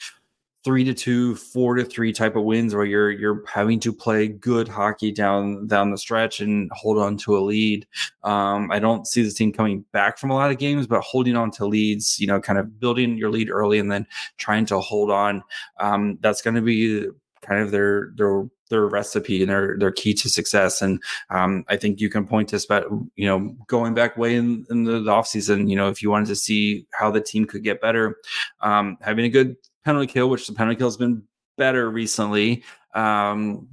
three 0.65 0.85
to 0.85 0.95
two, 0.95 1.35
four 1.35 1.75
to 1.75 1.85
three 1.85 2.13
type 2.13 2.37
of 2.37 2.45
wins 2.45 2.75
where 2.75 2.85
you're 2.85 3.11
you're 3.11 3.43
having 3.47 3.81
to 3.81 3.93
play 3.93 4.29
good 4.29 4.69
hockey 4.69 5.11
down 5.11 5.67
down 5.67 5.91
the 5.91 5.99
stretch 5.99 6.41
and 6.41 6.71
hold 6.73 6.99
on 6.99 7.17
to 7.19 7.37
a 7.37 7.41
lead. 7.41 7.87
Um, 8.23 8.71
I 8.71 8.79
don't 8.79 9.07
see 9.07 9.23
this 9.23 9.35
team 9.35 9.53
coming 9.53 9.85
back 9.93 10.19
from 10.19 10.31
a 10.31 10.35
lot 10.35 10.51
of 10.51 10.59
games, 10.59 10.87
but 10.87 11.01
holding 11.03 11.37
on 11.37 11.51
to 11.53 11.67
leads, 11.67 12.21
you 12.21 12.27
know, 12.27 12.41
kind 12.41 12.59
of 12.59 12.79
building 12.79 13.17
your 13.17 13.31
lead 13.31 13.51
early 13.51 13.79
and 13.79 13.91
then 13.91 14.07
trying 14.39 14.67
to 14.67 14.79
hold 14.79 15.11
on. 15.11 15.43
Um, 15.81 16.19
that's 16.21 16.43
going 16.43 16.55
to 16.55 16.63
be 16.63 17.09
kind 17.43 17.61
of 17.61 17.71
their 17.71 18.13
their 18.15 18.45
their 18.71 18.87
recipe 18.87 19.43
and 19.43 19.51
their 19.51 19.77
their 19.79 19.93
key 19.93 20.15
to 20.15 20.31
success. 20.31 20.81
And 20.81 21.03
um, 21.29 21.65
I 21.69 21.77
think 21.77 22.01
you 22.01 22.09
can 22.09 22.27
point 22.27 22.49
to 22.51 22.59
spot, 22.59 22.85
you 23.17 23.27
know, 23.27 23.55
going 23.67 23.95
back 23.95 24.17
way 24.17 24.35
in, 24.35 24.65
in 24.71 24.85
the, 24.85 25.01
the 25.01 25.11
offseason, 25.11 25.69
you 25.69 25.77
know, 25.77 25.89
if 25.89 26.03
you 26.03 26.11
wanted 26.11 26.29
to 26.29 26.37
see 26.37 26.87
how 26.93 27.11
the 27.11 27.21
team 27.21 27.45
could 27.45 27.65
get 27.65 27.81
better, 27.81 28.17
um, 28.61 28.97
having 29.03 29.25
a 29.25 29.29
good 29.29 29.57
penalty 29.85 30.07
kill, 30.07 30.31
which 30.31 30.47
the 30.47 30.53
penalty 30.53 30.79
kill 30.79 30.89
has 30.89 30.97
been 30.97 31.23
better 31.57 31.91
recently. 31.91 32.63
Um, 32.95 33.69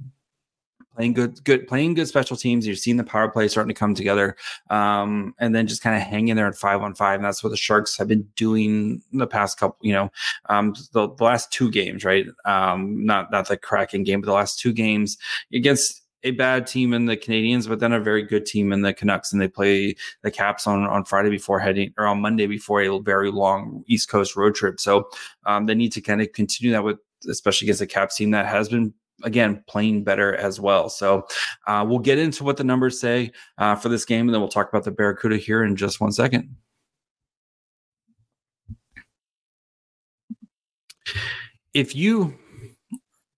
playing 0.94 1.12
good, 1.14 1.44
good, 1.44 1.66
playing 1.66 1.94
good 1.94 2.08
special 2.08 2.36
teams. 2.36 2.66
You're 2.66 2.76
seeing 2.76 2.96
the 2.96 3.04
power 3.04 3.28
play 3.28 3.48
starting 3.48 3.72
to 3.72 3.78
come 3.78 3.94
together, 3.94 4.36
um, 4.68 5.34
and 5.38 5.54
then 5.54 5.66
just 5.66 5.82
kind 5.82 5.96
of 5.96 6.02
hanging 6.02 6.36
there 6.36 6.46
at 6.46 6.56
five 6.56 6.82
on 6.82 6.94
five. 6.94 7.16
And 7.16 7.24
that's 7.24 7.42
what 7.42 7.50
the 7.50 7.56
Sharks 7.56 7.96
have 7.96 8.08
been 8.08 8.28
doing 8.36 9.02
the 9.12 9.26
past 9.26 9.58
couple, 9.58 9.78
you 9.80 9.92
know, 9.92 10.10
um, 10.48 10.74
the, 10.92 11.08
the 11.14 11.24
last 11.24 11.52
two 11.52 11.70
games, 11.70 12.04
right? 12.04 12.26
Um, 12.44 13.04
not 13.04 13.30
not 13.30 13.48
the 13.48 13.56
Kraken 13.56 14.02
game, 14.02 14.20
but 14.20 14.26
the 14.26 14.32
last 14.32 14.58
two 14.58 14.72
games 14.72 15.16
against 15.52 16.02
a 16.22 16.32
bad 16.32 16.66
team 16.66 16.92
in 16.92 17.06
the 17.06 17.16
Canadiens, 17.16 17.68
but 17.68 17.80
then 17.80 17.92
a 17.92 18.00
very 18.00 18.22
good 18.22 18.46
team 18.46 18.72
in 18.72 18.82
the 18.82 18.92
Canucks, 18.92 19.32
and 19.32 19.40
they 19.40 19.48
play 19.48 19.96
the 20.22 20.30
Caps 20.30 20.66
on 20.66 20.84
on 20.84 21.04
Friday 21.04 21.30
before 21.30 21.58
heading 21.58 21.92
or 21.98 22.06
on 22.06 22.20
Monday 22.20 22.46
before 22.46 22.82
a 22.82 22.98
very 22.98 23.30
long 23.30 23.84
East 23.86 24.08
Coast 24.08 24.36
road 24.36 24.54
trip. 24.54 24.80
So 24.80 25.08
um, 25.46 25.66
they 25.66 25.74
need 25.74 25.92
to 25.92 26.00
kind 26.00 26.20
of 26.20 26.32
continue 26.32 26.72
that 26.72 26.84
with, 26.84 26.98
especially 27.28 27.66
against 27.66 27.82
a 27.82 27.86
Caps 27.86 28.16
team 28.16 28.30
that 28.32 28.46
has 28.46 28.68
been 28.68 28.92
again 29.22 29.62
playing 29.66 30.04
better 30.04 30.34
as 30.36 30.60
well. 30.60 30.88
So 30.88 31.26
uh, 31.66 31.84
we'll 31.88 31.98
get 31.98 32.18
into 32.18 32.44
what 32.44 32.56
the 32.56 32.64
numbers 32.64 33.00
say 33.00 33.32
uh, 33.58 33.76
for 33.76 33.88
this 33.88 34.04
game, 34.04 34.26
and 34.26 34.34
then 34.34 34.40
we'll 34.40 34.48
talk 34.48 34.68
about 34.68 34.84
the 34.84 34.90
Barracuda 34.90 35.36
here 35.36 35.64
in 35.64 35.76
just 35.76 36.00
one 36.00 36.12
second. 36.12 36.56
If 41.72 41.94
you 41.94 42.36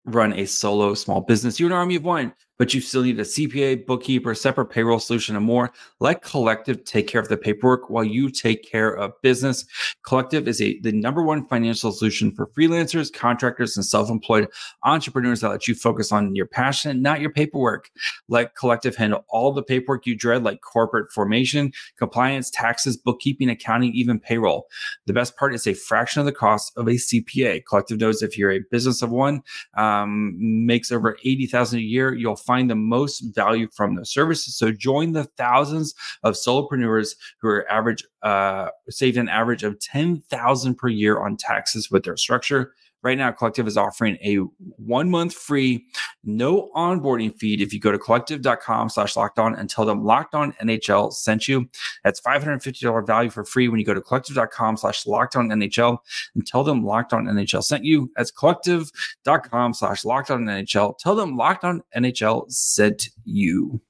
run 0.05 0.33
a 0.33 0.45
solo 0.45 0.93
small 0.93 1.21
business, 1.21 1.59
you're 1.59 1.69
an 1.69 1.73
army 1.73 1.95
of 1.95 2.03
one 2.03 2.33
but 2.61 2.75
you 2.75 2.79
still 2.79 3.01
need 3.01 3.19
a 3.19 3.23
CPA, 3.23 3.87
bookkeeper, 3.87 4.35
separate 4.35 4.67
payroll 4.67 4.99
solution, 4.99 5.35
and 5.35 5.43
more. 5.43 5.73
Let 5.99 6.21
Collective 6.21 6.83
take 6.83 7.07
care 7.07 7.19
of 7.19 7.27
the 7.27 7.35
paperwork 7.35 7.89
while 7.89 8.03
you 8.03 8.29
take 8.29 8.61
care 8.61 8.95
of 8.95 9.19
business. 9.23 9.65
Collective 10.03 10.47
is 10.47 10.61
a 10.61 10.79
the 10.81 10.91
number 10.91 11.23
one 11.23 11.47
financial 11.47 11.91
solution 11.91 12.31
for 12.31 12.45
freelancers, 12.45 13.11
contractors, 13.11 13.77
and 13.77 13.83
self-employed 13.83 14.47
entrepreneurs 14.83 15.41
that 15.41 15.49
let 15.49 15.67
you 15.67 15.73
focus 15.73 16.11
on 16.11 16.35
your 16.35 16.45
passion, 16.45 17.01
not 17.01 17.19
your 17.19 17.31
paperwork. 17.31 17.89
Let 18.27 18.53
Collective 18.53 18.95
handle 18.95 19.25
all 19.29 19.51
the 19.51 19.63
paperwork 19.63 20.05
you 20.05 20.15
dread, 20.15 20.43
like 20.43 20.61
corporate 20.61 21.11
formation, 21.11 21.71
compliance, 21.97 22.51
taxes, 22.51 22.95
bookkeeping, 22.95 23.49
accounting, 23.49 23.91
even 23.95 24.19
payroll. 24.19 24.67
The 25.07 25.13
best 25.13 25.35
part 25.35 25.55
is 25.55 25.65
a 25.65 25.73
fraction 25.73 26.19
of 26.19 26.27
the 26.27 26.31
cost 26.31 26.73
of 26.77 26.87
a 26.87 26.91
CPA. 26.91 27.65
Collective 27.65 27.99
knows 27.99 28.21
if 28.21 28.37
you're 28.37 28.51
a 28.51 28.61
business 28.69 29.01
of 29.01 29.09
one, 29.09 29.41
um, 29.77 30.35
makes 30.37 30.91
over 30.91 31.17
eighty 31.23 31.47
thousand 31.47 31.79
a 31.79 31.81
year, 31.81 32.13
you'll 32.13 32.35
find 32.35 32.50
the 32.69 32.75
most 32.75 33.21
value 33.35 33.67
from 33.73 33.95
the 33.95 34.05
services. 34.05 34.55
So 34.55 34.71
join 34.71 35.13
the 35.13 35.25
thousands 35.37 35.95
of 36.23 36.35
solopreneurs 36.35 37.15
who 37.39 37.47
are 37.47 37.69
average 37.71 38.03
uh, 38.21 38.69
saved 38.89 39.17
an 39.17 39.29
average 39.29 39.63
of 39.63 39.79
ten 39.79 40.21
thousand 40.29 40.75
per 40.75 40.87
year 40.87 41.19
on 41.19 41.37
taxes 41.37 41.89
with 41.91 42.03
their 42.03 42.17
structure. 42.17 42.73
Right 43.03 43.17
now, 43.17 43.31
Collective 43.31 43.67
is 43.67 43.77
offering 43.77 44.17
a 44.23 44.35
one 44.77 45.09
month 45.09 45.33
free, 45.33 45.85
no 46.23 46.69
onboarding 46.75 47.35
fee 47.35 47.55
if 47.61 47.73
you 47.73 47.79
go 47.79 47.91
to 47.91 47.97
collective.com 47.97 48.89
slash 48.89 49.15
locked 49.15 49.39
on 49.39 49.55
and 49.55 49.69
tell 49.69 49.85
them 49.85 50.03
locked 50.03 50.35
on 50.35 50.53
NHL 50.53 51.11
sent 51.11 51.47
you. 51.47 51.67
That's 52.03 52.21
$550 52.21 53.07
value 53.07 53.31
for 53.31 53.43
free 53.43 53.67
when 53.69 53.79
you 53.79 53.85
go 53.85 53.93
to 53.93 54.01
collective.com 54.01 54.77
slash 54.77 55.07
locked 55.07 55.35
on 55.35 55.49
NHL 55.49 55.97
and 56.35 56.45
tell 56.45 56.63
them 56.63 56.85
locked 56.85 57.13
on 57.13 57.25
NHL 57.25 57.63
sent 57.63 57.83
you. 57.83 58.11
That's 58.15 58.29
collective.com 58.29 59.73
slash 59.73 60.05
locked 60.05 60.29
on 60.29 60.43
NHL. 60.43 60.97
Tell 60.99 61.15
them 61.15 61.35
locked 61.35 61.63
on 61.63 61.81
NHL 61.95 62.51
sent 62.51 63.09
you. 63.25 63.81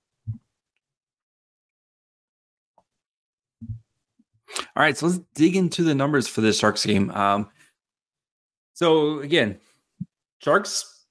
All 4.76 4.84
right, 4.84 4.98
so 4.98 5.08
let's 5.08 5.20
dig 5.34 5.56
into 5.56 5.84
the 5.84 5.96
numbers 5.96 6.28
for 6.28 6.42
this 6.42 6.60
Sharks 6.60 6.86
game. 6.86 7.10
Um, 7.12 7.50
so 8.82 9.20
again, 9.20 9.60
Sharks 10.40 11.06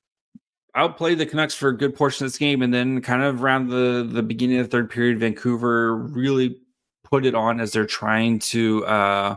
outplayed 0.75 1.19
the 1.19 1.27
Canucks 1.27 1.55
for 1.55 1.69
a 1.69 1.77
good 1.77 1.95
portion 1.95 2.27
of 2.27 2.33
this 2.33 2.39
game, 2.39 2.62
and 2.62 2.75
then 2.75 3.00
kind 3.00 3.23
of 3.23 3.45
around 3.45 3.69
the 3.69 4.09
the 4.11 4.25
beginning 4.25 4.59
of 4.59 4.67
the 4.67 4.77
third 4.77 4.91
period, 4.91 5.21
Vancouver 5.21 5.95
really 5.97 6.61
put 7.05 7.25
it 7.25 7.37
on 7.37 7.61
as 7.61 7.71
they're 7.71 7.87
trying 7.87 8.41
to 8.41 8.85
uh 8.87 9.37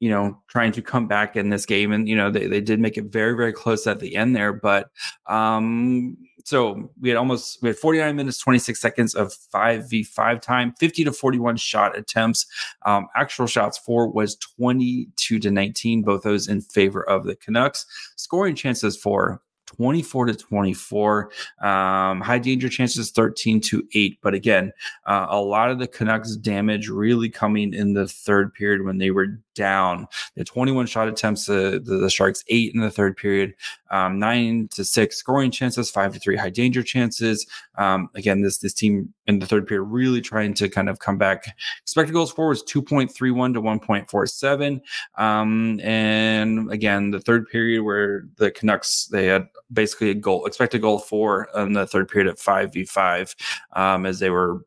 you 0.00 0.08
know 0.08 0.38
trying 0.48 0.72
to 0.72 0.80
come 0.80 1.06
back 1.06 1.36
in 1.36 1.50
this 1.50 1.66
game. 1.66 1.92
And 1.92 2.08
you 2.08 2.16
know 2.16 2.30
they, 2.30 2.46
they 2.46 2.62
did 2.62 2.80
make 2.80 2.96
it 2.96 3.04
very 3.04 3.36
very 3.36 3.52
close 3.52 3.86
at 3.86 4.00
the 4.00 4.16
end 4.16 4.34
there. 4.34 4.54
But 4.54 4.88
um 5.26 6.16
so 6.48 6.90
we 6.98 7.10
had 7.10 7.18
almost 7.18 7.60
we 7.60 7.68
had 7.68 7.76
49 7.76 8.16
minutes 8.16 8.38
26 8.38 8.80
seconds 8.80 9.14
of 9.14 9.34
5v5 9.54 10.40
time 10.40 10.72
50 10.78 11.04
to 11.04 11.12
41 11.12 11.58
shot 11.58 11.96
attempts. 11.96 12.46
Um, 12.86 13.06
actual 13.14 13.46
shots 13.46 13.76
for 13.76 14.08
was 14.08 14.34
22 14.36 15.38
to 15.40 15.50
19 15.50 16.02
both 16.02 16.22
those 16.22 16.48
in 16.48 16.62
favor 16.62 17.06
of 17.06 17.24
the 17.24 17.36
canucks. 17.36 17.84
Scoring 18.16 18.54
chances 18.54 18.96
for 18.96 19.42
24 19.76 20.26
to 20.26 20.34
24. 20.34 21.30
Um, 21.60 22.20
high 22.20 22.38
danger 22.38 22.68
chances 22.68 23.10
13 23.10 23.60
to 23.62 23.86
8. 23.92 24.18
But 24.22 24.34
again, 24.34 24.72
uh, 25.06 25.26
a 25.28 25.40
lot 25.40 25.70
of 25.70 25.78
the 25.78 25.86
Canucks 25.86 26.36
damage 26.36 26.88
really 26.88 27.28
coming 27.28 27.74
in 27.74 27.92
the 27.92 28.08
third 28.08 28.54
period 28.54 28.84
when 28.84 28.98
they 28.98 29.10
were 29.10 29.38
down. 29.58 30.06
The 30.36 30.44
21 30.44 30.86
shot 30.86 31.08
attempts, 31.08 31.48
uh, 31.48 31.80
the, 31.82 31.98
the, 31.98 32.08
Sharks 32.08 32.44
eight 32.48 32.72
in 32.74 32.80
the 32.80 32.90
third 32.90 33.16
period, 33.16 33.54
um, 33.90 34.18
nine 34.18 34.68
to 34.72 34.84
six 34.84 35.16
scoring 35.16 35.50
chances, 35.50 35.90
five 35.90 36.14
to 36.14 36.20
three 36.20 36.36
high 36.36 36.48
danger 36.48 36.82
chances. 36.82 37.46
Um, 37.76 38.08
again, 38.14 38.40
this 38.40 38.58
this 38.58 38.72
team 38.72 39.12
in 39.26 39.40
the 39.40 39.46
third 39.46 39.66
period 39.66 39.84
really 39.84 40.20
trying 40.20 40.54
to 40.54 40.68
kind 40.68 40.88
of 40.88 41.00
come 41.00 41.18
back. 41.18 41.56
Expected 41.82 42.12
goals 42.12 42.32
for 42.32 42.48
was 42.48 42.62
2.31 42.62 43.54
to 43.54 43.60
1.47. 43.60 44.80
Um, 45.18 45.80
and 45.80 46.70
again, 46.72 47.10
the 47.10 47.20
third 47.20 47.48
period 47.48 47.82
where 47.82 48.26
the 48.36 48.50
Canucks 48.50 49.06
they 49.06 49.26
had 49.26 49.48
basically 49.72 50.10
a 50.10 50.14
goal 50.14 50.46
expected 50.46 50.80
goal 50.80 50.98
for 50.98 51.48
in 51.54 51.72
the 51.72 51.86
third 51.86 52.08
period 52.08 52.30
at 52.30 52.38
five 52.38 52.72
v 52.72 52.84
five 52.84 53.34
um, 53.74 54.06
as 54.06 54.18
they 54.18 54.30
were 54.30 54.62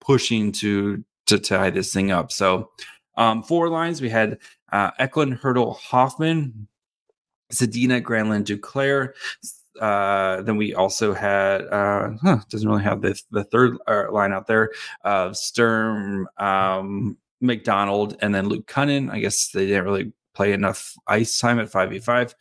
pushing 0.00 0.52
to 0.52 1.04
to 1.26 1.38
tie 1.38 1.70
this 1.70 1.92
thing 1.92 2.10
up. 2.10 2.32
So 2.32 2.70
um, 3.16 3.42
four 3.42 3.68
lines 3.68 4.00
we 4.00 4.08
had 4.10 4.38
uh, 4.72 4.90
Eklund, 4.98 5.38
Hertl, 5.40 5.76
Hoffman, 5.76 6.66
Zadina, 7.52 8.02
Granlund, 8.02 8.44
Duclair. 8.44 9.12
Uh, 9.80 10.42
then 10.42 10.56
we 10.56 10.74
also 10.74 11.14
had 11.14 11.62
uh, 11.68 12.10
huh, 12.22 12.38
doesn't 12.50 12.68
really 12.68 12.82
have 12.82 13.00
the 13.00 13.18
the 13.30 13.44
third 13.44 13.76
uh, 13.86 14.10
line 14.10 14.32
out 14.32 14.46
there 14.46 14.70
of 15.04 15.36
Sturm, 15.36 16.28
um, 16.36 17.16
MacDonald, 17.40 18.16
and 18.20 18.34
then 18.34 18.48
Luke 18.48 18.66
Kunin. 18.66 19.10
I 19.10 19.20
guess 19.20 19.48
they 19.48 19.66
didn't 19.66 19.84
really 19.84 20.12
play 20.34 20.52
enough 20.52 20.94
ice 21.06 21.38
time 21.38 21.58
at 21.58 21.70
five 21.70 21.90
v 21.90 21.98
five. 21.98 22.34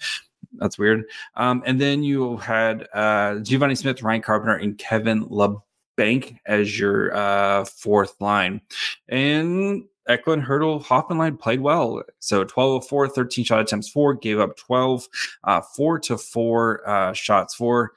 That's 0.53 0.77
weird. 0.77 1.05
Um, 1.35 1.63
and 1.65 1.79
then 1.79 2.03
you 2.03 2.37
had 2.37 2.87
uh, 2.93 3.35
Givani 3.39 3.77
Smith, 3.77 4.03
Ryan 4.03 4.21
Carpenter, 4.21 4.55
and 4.55 4.77
Kevin 4.77 5.25
Labanc 5.25 6.37
as 6.45 6.77
your 6.77 7.15
uh, 7.15 7.65
fourth 7.65 8.19
line. 8.19 8.61
And 9.07 9.85
Eklund, 10.07 10.43
Hertl, 10.43 10.83
Hoffenline 10.83 11.39
played 11.39 11.61
well. 11.61 12.03
So 12.19 12.43
12 12.43 12.83
of 12.83 12.87
4, 12.87 13.07
13 13.07 13.45
shot 13.45 13.61
attempts, 13.61 13.89
four, 13.89 14.13
gave 14.13 14.39
up 14.39 14.57
12, 14.57 15.07
uh, 15.43 15.61
four 15.61 15.99
to 15.99 16.17
four 16.17 16.87
uh, 16.87 17.13
shots 17.13 17.53
for. 17.53 17.93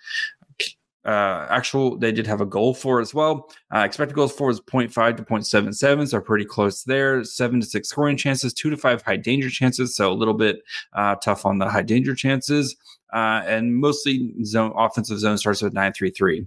Uh, 1.04 1.46
actual, 1.50 1.98
they 1.98 2.12
did 2.12 2.26
have 2.26 2.40
a 2.40 2.46
goal 2.46 2.72
for 2.72 3.00
as 3.00 3.12
well. 3.12 3.50
Uh, 3.74 3.80
expected 3.80 4.14
goals 4.14 4.32
for 4.32 4.46
was 4.46 4.60
0.5 4.60 5.16
to 5.18 5.22
0.77, 5.22 6.08
so 6.08 6.20
pretty 6.20 6.44
close 6.44 6.82
there. 6.84 7.22
Seven 7.24 7.60
to 7.60 7.66
six 7.66 7.88
scoring 7.88 8.16
chances, 8.16 8.54
two 8.54 8.70
to 8.70 8.76
five 8.76 9.02
high 9.02 9.16
danger 9.16 9.50
chances, 9.50 9.94
so 9.94 10.10
a 10.10 10.14
little 10.14 10.34
bit 10.34 10.62
uh, 10.94 11.14
tough 11.16 11.44
on 11.44 11.58
the 11.58 11.68
high 11.68 11.82
danger 11.82 12.14
chances. 12.14 12.76
Uh, 13.12 13.42
and 13.46 13.76
mostly 13.76 14.34
zone 14.44 14.72
offensive 14.76 15.18
zone 15.18 15.38
starts 15.38 15.62
with 15.62 15.72
9 15.72 15.92
3 15.92 16.10
3. 16.10 16.46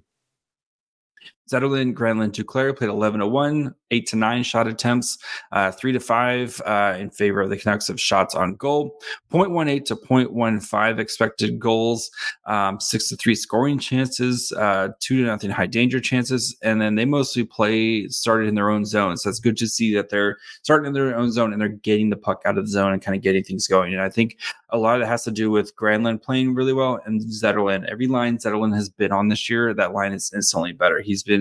Zetterlund, 1.48 1.94
Granlund, 1.94 2.32
Duclair 2.32 2.76
played 2.76 2.90
11 2.90 3.22
to 3.22 3.28
1, 3.28 3.74
8 3.92 4.08
to 4.08 4.16
9 4.16 4.44
shot 4.44 4.68
attempts, 4.68 5.18
uh, 5.52 5.72
3 5.72 5.92
to 5.94 6.00
5 6.00 6.62
uh, 6.66 6.96
in 7.00 7.10
favor 7.10 7.42
of 7.42 7.50
the 7.50 7.58
Canucks 7.58 7.90
of 7.90 8.00
shots 8.00 8.36
on 8.36 8.56
goal, 8.56 9.00
0.18 9.32 9.86
to 9.86 9.96
0.15 9.96 11.00
expected 11.00 11.60
goals, 11.60 12.12
um, 12.46 12.80
6 12.80 13.10
to 13.10 13.16
3 13.16 13.36
scoring 13.36 13.80
chances, 13.80 14.52
uh, 14.54 14.90
2 15.00 15.18
to 15.18 15.24
nothing 15.24 15.50
high 15.50 15.68
danger 15.68 16.00
chances. 16.00 16.56
And 16.62 16.82
then 16.82 16.96
they 16.96 17.06
mostly 17.06 17.44
play 17.44 18.08
started 18.10 18.48
in 18.48 18.56
their 18.56 18.70
own 18.70 18.86
zone. 18.86 19.18
So 19.18 19.30
it's 19.30 19.40
good 19.40 19.58
to 19.58 19.68
see 19.68 19.94
that 19.96 20.10
they're 20.10 20.38
starting 20.64 20.88
in 20.88 20.94
their 20.94 21.16
own 21.16 21.32
zone 21.32 21.54
and 21.54 21.62
they're 21.62 21.70
getting 21.70 22.10
the 22.10 22.18
puck 22.18 22.42
out 22.46 22.58
of 22.58 22.66
the 22.66 22.72
zone 22.72 22.94
and 22.94 23.02
kind 23.02 23.16
of 23.16 23.22
getting 23.22 23.44
things 23.44 23.68
going. 23.68 23.94
And 23.94 24.02
I 24.02 24.10
think 24.10 24.38
a 24.70 24.78
lot 24.78 24.98
of 24.98 25.04
it 25.04 25.08
has 25.08 25.24
to 25.24 25.32
do 25.32 25.50
with 25.50 25.76
Granlund 25.76 26.22
playing 26.22 26.54
really 26.54 26.74
well 26.74 27.00
and 27.06 27.22
Zetterlund. 27.22 27.86
Every 27.86 28.08
line 28.08 28.38
Zetterlund 28.38 28.76
has 28.76 28.90
been 28.90 29.12
on 29.12 29.30
this 29.30 29.50
year, 29.50 29.74
that 29.74 29.94
line 29.94 30.12
is 30.12 30.32
instantly 30.34 30.74
better. 30.74 31.00
He's 31.00 31.24
been 31.24 31.37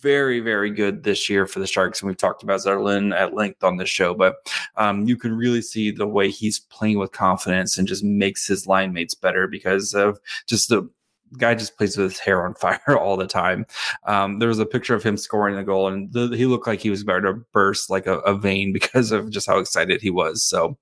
very, 0.00 0.40
very 0.40 0.70
good 0.70 1.04
this 1.04 1.28
year 1.28 1.46
for 1.46 1.60
the 1.60 1.66
Sharks. 1.66 2.00
And 2.00 2.08
we've 2.08 2.16
talked 2.16 2.42
about 2.42 2.60
Zetterlund 2.60 3.14
at 3.14 3.34
length 3.34 3.62
on 3.62 3.76
this 3.76 3.88
show, 3.88 4.14
but 4.14 4.36
um, 4.76 5.06
you 5.06 5.16
can 5.16 5.36
really 5.36 5.62
see 5.62 5.90
the 5.90 6.06
way 6.06 6.30
he's 6.30 6.58
playing 6.58 6.98
with 6.98 7.12
confidence 7.12 7.78
and 7.78 7.86
just 7.86 8.02
makes 8.02 8.46
his 8.46 8.66
line 8.66 8.92
mates 8.92 9.14
better 9.14 9.46
because 9.46 9.94
of 9.94 10.18
just 10.46 10.68
the 10.68 10.88
guy 11.36 11.54
just 11.54 11.76
plays 11.76 11.96
with 11.96 12.10
his 12.10 12.18
hair 12.18 12.44
on 12.44 12.54
fire 12.60 12.98
all 12.98 13.16
the 13.16 13.26
time. 13.26 13.66
Um, 14.04 14.38
there 14.38 14.48
was 14.48 14.58
a 14.58 14.66
picture 14.66 14.94
of 14.94 15.02
him 15.02 15.16
scoring 15.16 15.56
the 15.56 15.62
goal, 15.62 15.88
and 15.88 16.12
the, 16.12 16.28
he 16.36 16.46
looked 16.46 16.66
like 16.66 16.80
he 16.80 16.90
was 16.90 17.02
about 17.02 17.20
to 17.20 17.34
burst 17.52 17.90
like 17.90 18.06
a, 18.06 18.18
a, 18.20 18.34
vein 18.34 18.72
because 18.78 19.12
of 19.12 19.30
just 19.30 19.46
how 19.46 19.58
excited 19.58 20.00
he 20.00 20.10
was. 20.10 20.42
So, 20.42 20.78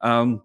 um, 0.00 0.42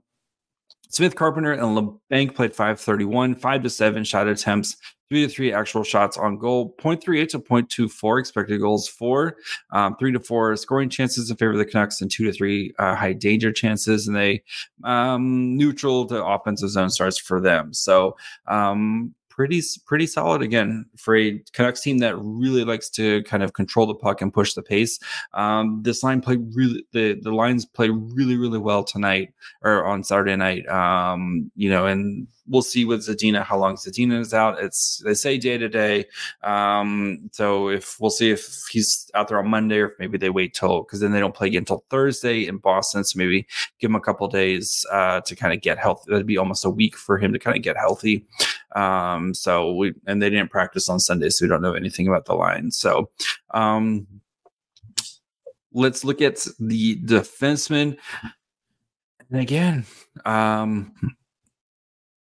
Smith 0.89 1.15
Carpenter 1.15 1.51
and 1.51 1.61
Labanc 1.61 2.33
played 2.33 2.55
531, 2.55 3.35
five 3.35 3.61
to 3.63 3.69
seven 3.69 4.05
shot 4.05 4.27
attempts, 4.27 4.77
three 5.09 5.25
to 5.25 5.31
three 5.31 5.53
actual 5.53 5.83
shots 5.83 6.17
on 6.17 6.37
goal, 6.37 6.75
0.38 6.79 7.29
to 7.29 7.39
0.24 7.39 8.19
expected 8.19 8.59
goals 8.59 8.87
for, 8.87 9.37
um, 9.71 9.95
three 9.97 10.11
to 10.11 10.19
four 10.19 10.55
scoring 10.55 10.89
chances 10.89 11.29
in 11.29 11.37
favor 11.37 11.53
of 11.53 11.57
the 11.57 11.65
Canucks, 11.65 12.01
and 12.01 12.11
two 12.11 12.25
to 12.25 12.31
three 12.31 12.73
uh, 12.79 12.95
high 12.95 13.13
danger 13.13 13.51
chances, 13.51 14.07
and 14.07 14.15
they 14.15 14.43
um, 14.83 15.55
neutral 15.55 16.05
to 16.07 16.23
offensive 16.23 16.69
zone 16.69 16.89
starts 16.89 17.17
for 17.19 17.39
them. 17.39 17.73
So 17.73 18.15
um, 18.47 19.13
pretty 19.37 19.61
pretty 19.85 20.07
solid 20.07 20.41
again 20.41 20.83
for 20.97 21.15
a 21.15 21.39
Canucks 21.53 21.81
team 21.81 21.99
that 21.99 22.17
really 22.17 22.65
likes 22.65 22.89
to 22.89 23.21
kind 23.23 23.43
of 23.43 23.53
control 23.53 23.85
the 23.85 23.93
puck 23.93 24.19
and 24.19 24.33
push 24.33 24.53
the 24.53 24.63
pace. 24.63 24.99
Um, 25.33 25.81
this 25.83 26.03
line 26.03 26.21
played 26.21 26.43
really 26.55 26.83
the 26.91 27.13
the 27.21 27.31
lines 27.31 27.63
played 27.63 27.91
really 27.93 28.35
really 28.35 28.57
well 28.57 28.83
tonight 28.83 29.33
or 29.61 29.85
on 29.85 30.03
Saturday 30.03 30.35
night. 30.35 30.67
Um, 30.67 31.51
you 31.55 31.69
know, 31.69 31.85
and 31.85 32.27
we'll 32.47 32.61
see 32.61 32.85
with 32.85 33.01
Zadina 33.01 33.43
how 33.43 33.57
long 33.57 33.75
Zadina 33.75 34.19
is 34.19 34.33
out. 34.33 34.59
It's 34.59 35.01
they 35.05 35.13
say 35.13 35.37
day 35.37 35.57
to 35.57 35.69
day. 35.69 36.05
Um, 36.43 37.29
so 37.31 37.69
if 37.69 37.99
we'll 37.99 38.09
see 38.09 38.31
if 38.31 38.65
he's 38.71 39.09
out 39.13 39.27
there 39.27 39.37
on 39.37 39.49
Monday 39.49 39.79
or 39.79 39.89
if 39.89 39.99
maybe 39.99 40.17
they 40.17 40.31
wait 40.31 40.55
till 40.55 40.81
because 40.81 40.99
then 40.99 41.11
they 41.11 41.19
don't 41.19 41.35
play 41.35 41.47
again 41.47 41.61
until 41.61 41.83
Thursday 41.91 42.47
in 42.47 42.57
Boston. 42.57 43.03
So 43.03 43.17
maybe 43.17 43.45
give 43.79 43.91
him 43.91 43.95
a 43.95 44.01
couple 44.01 44.27
days 44.27 44.83
uh, 44.91 45.21
to 45.21 45.35
kind 45.35 45.53
of 45.53 45.61
get 45.61 45.77
healthy. 45.77 46.09
That'd 46.09 46.25
be 46.25 46.37
almost 46.37 46.65
a 46.65 46.69
week 46.71 46.97
for 46.97 47.19
him 47.19 47.33
to 47.33 47.39
kind 47.39 47.55
of 47.55 47.61
get 47.61 47.77
healthy. 47.77 48.25
Um, 48.75 49.33
so 49.33 49.73
we 49.73 49.93
and 50.05 50.21
they 50.21 50.29
didn't 50.29 50.51
practice 50.51 50.89
on 50.89 50.99
Sunday, 50.99 51.29
so 51.29 51.45
we 51.45 51.49
don't 51.49 51.61
know 51.61 51.73
anything 51.73 52.07
about 52.07 52.25
the 52.25 52.33
line. 52.35 52.71
So 52.71 53.09
um 53.53 54.07
let's 55.73 56.03
look 56.03 56.21
at 56.21 56.45
the 56.59 56.97
defenseman. 57.03 57.97
And 59.29 59.41
again, 59.41 59.85
um 60.25 60.93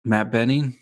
Matt 0.03 0.31
Benning 0.31 0.77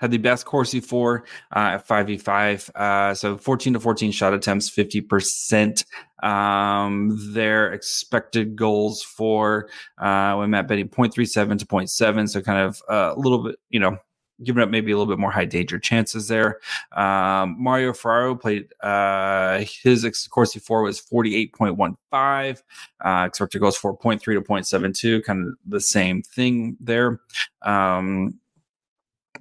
had 0.00 0.10
the 0.10 0.18
best 0.18 0.46
Corsi 0.46 0.80
for 0.80 1.24
uh, 1.54 1.76
at 1.76 1.86
5v5. 1.86 2.70
Uh, 2.74 3.14
so 3.14 3.36
14 3.36 3.74
to 3.74 3.80
14 3.80 4.10
shot 4.10 4.32
attempts, 4.32 4.70
50%. 4.70 5.84
Um, 6.22 7.18
their 7.32 7.72
expected 7.72 8.56
goals 8.56 9.02
for 9.02 9.68
uh, 9.98 10.34
when 10.36 10.50
Matt 10.50 10.68
Benning 10.68 10.88
0.37 10.88 11.58
to 11.58 11.66
0.7. 11.66 12.28
So 12.28 12.40
kind 12.40 12.58
of 12.58 12.82
uh, 12.90 13.14
a 13.14 13.18
little 13.18 13.44
bit, 13.44 13.56
you 13.68 13.80
know, 13.80 13.98
giving 14.42 14.62
up 14.62 14.70
maybe 14.70 14.92
a 14.92 14.96
little 14.96 15.12
bit 15.12 15.18
more 15.18 15.30
high 15.30 15.44
danger 15.44 15.78
chances 15.78 16.28
there. 16.28 16.60
Um, 16.92 17.56
Mario 17.58 17.92
Ferraro 17.92 18.34
played 18.34 18.72
uh, 18.82 19.64
his 19.82 20.06
Corsi 20.30 20.58
four 20.58 20.82
was 20.82 21.00
48.15. 21.00 22.62
Uh, 23.04 23.24
expected 23.26 23.60
goals 23.60 23.78
4.3 23.78 24.20
to 24.20 24.40
0.72, 24.40 25.24
kind 25.24 25.48
of 25.48 25.54
the 25.66 25.80
same 25.80 26.22
thing 26.22 26.76
there. 26.80 27.20
Um, 27.62 28.38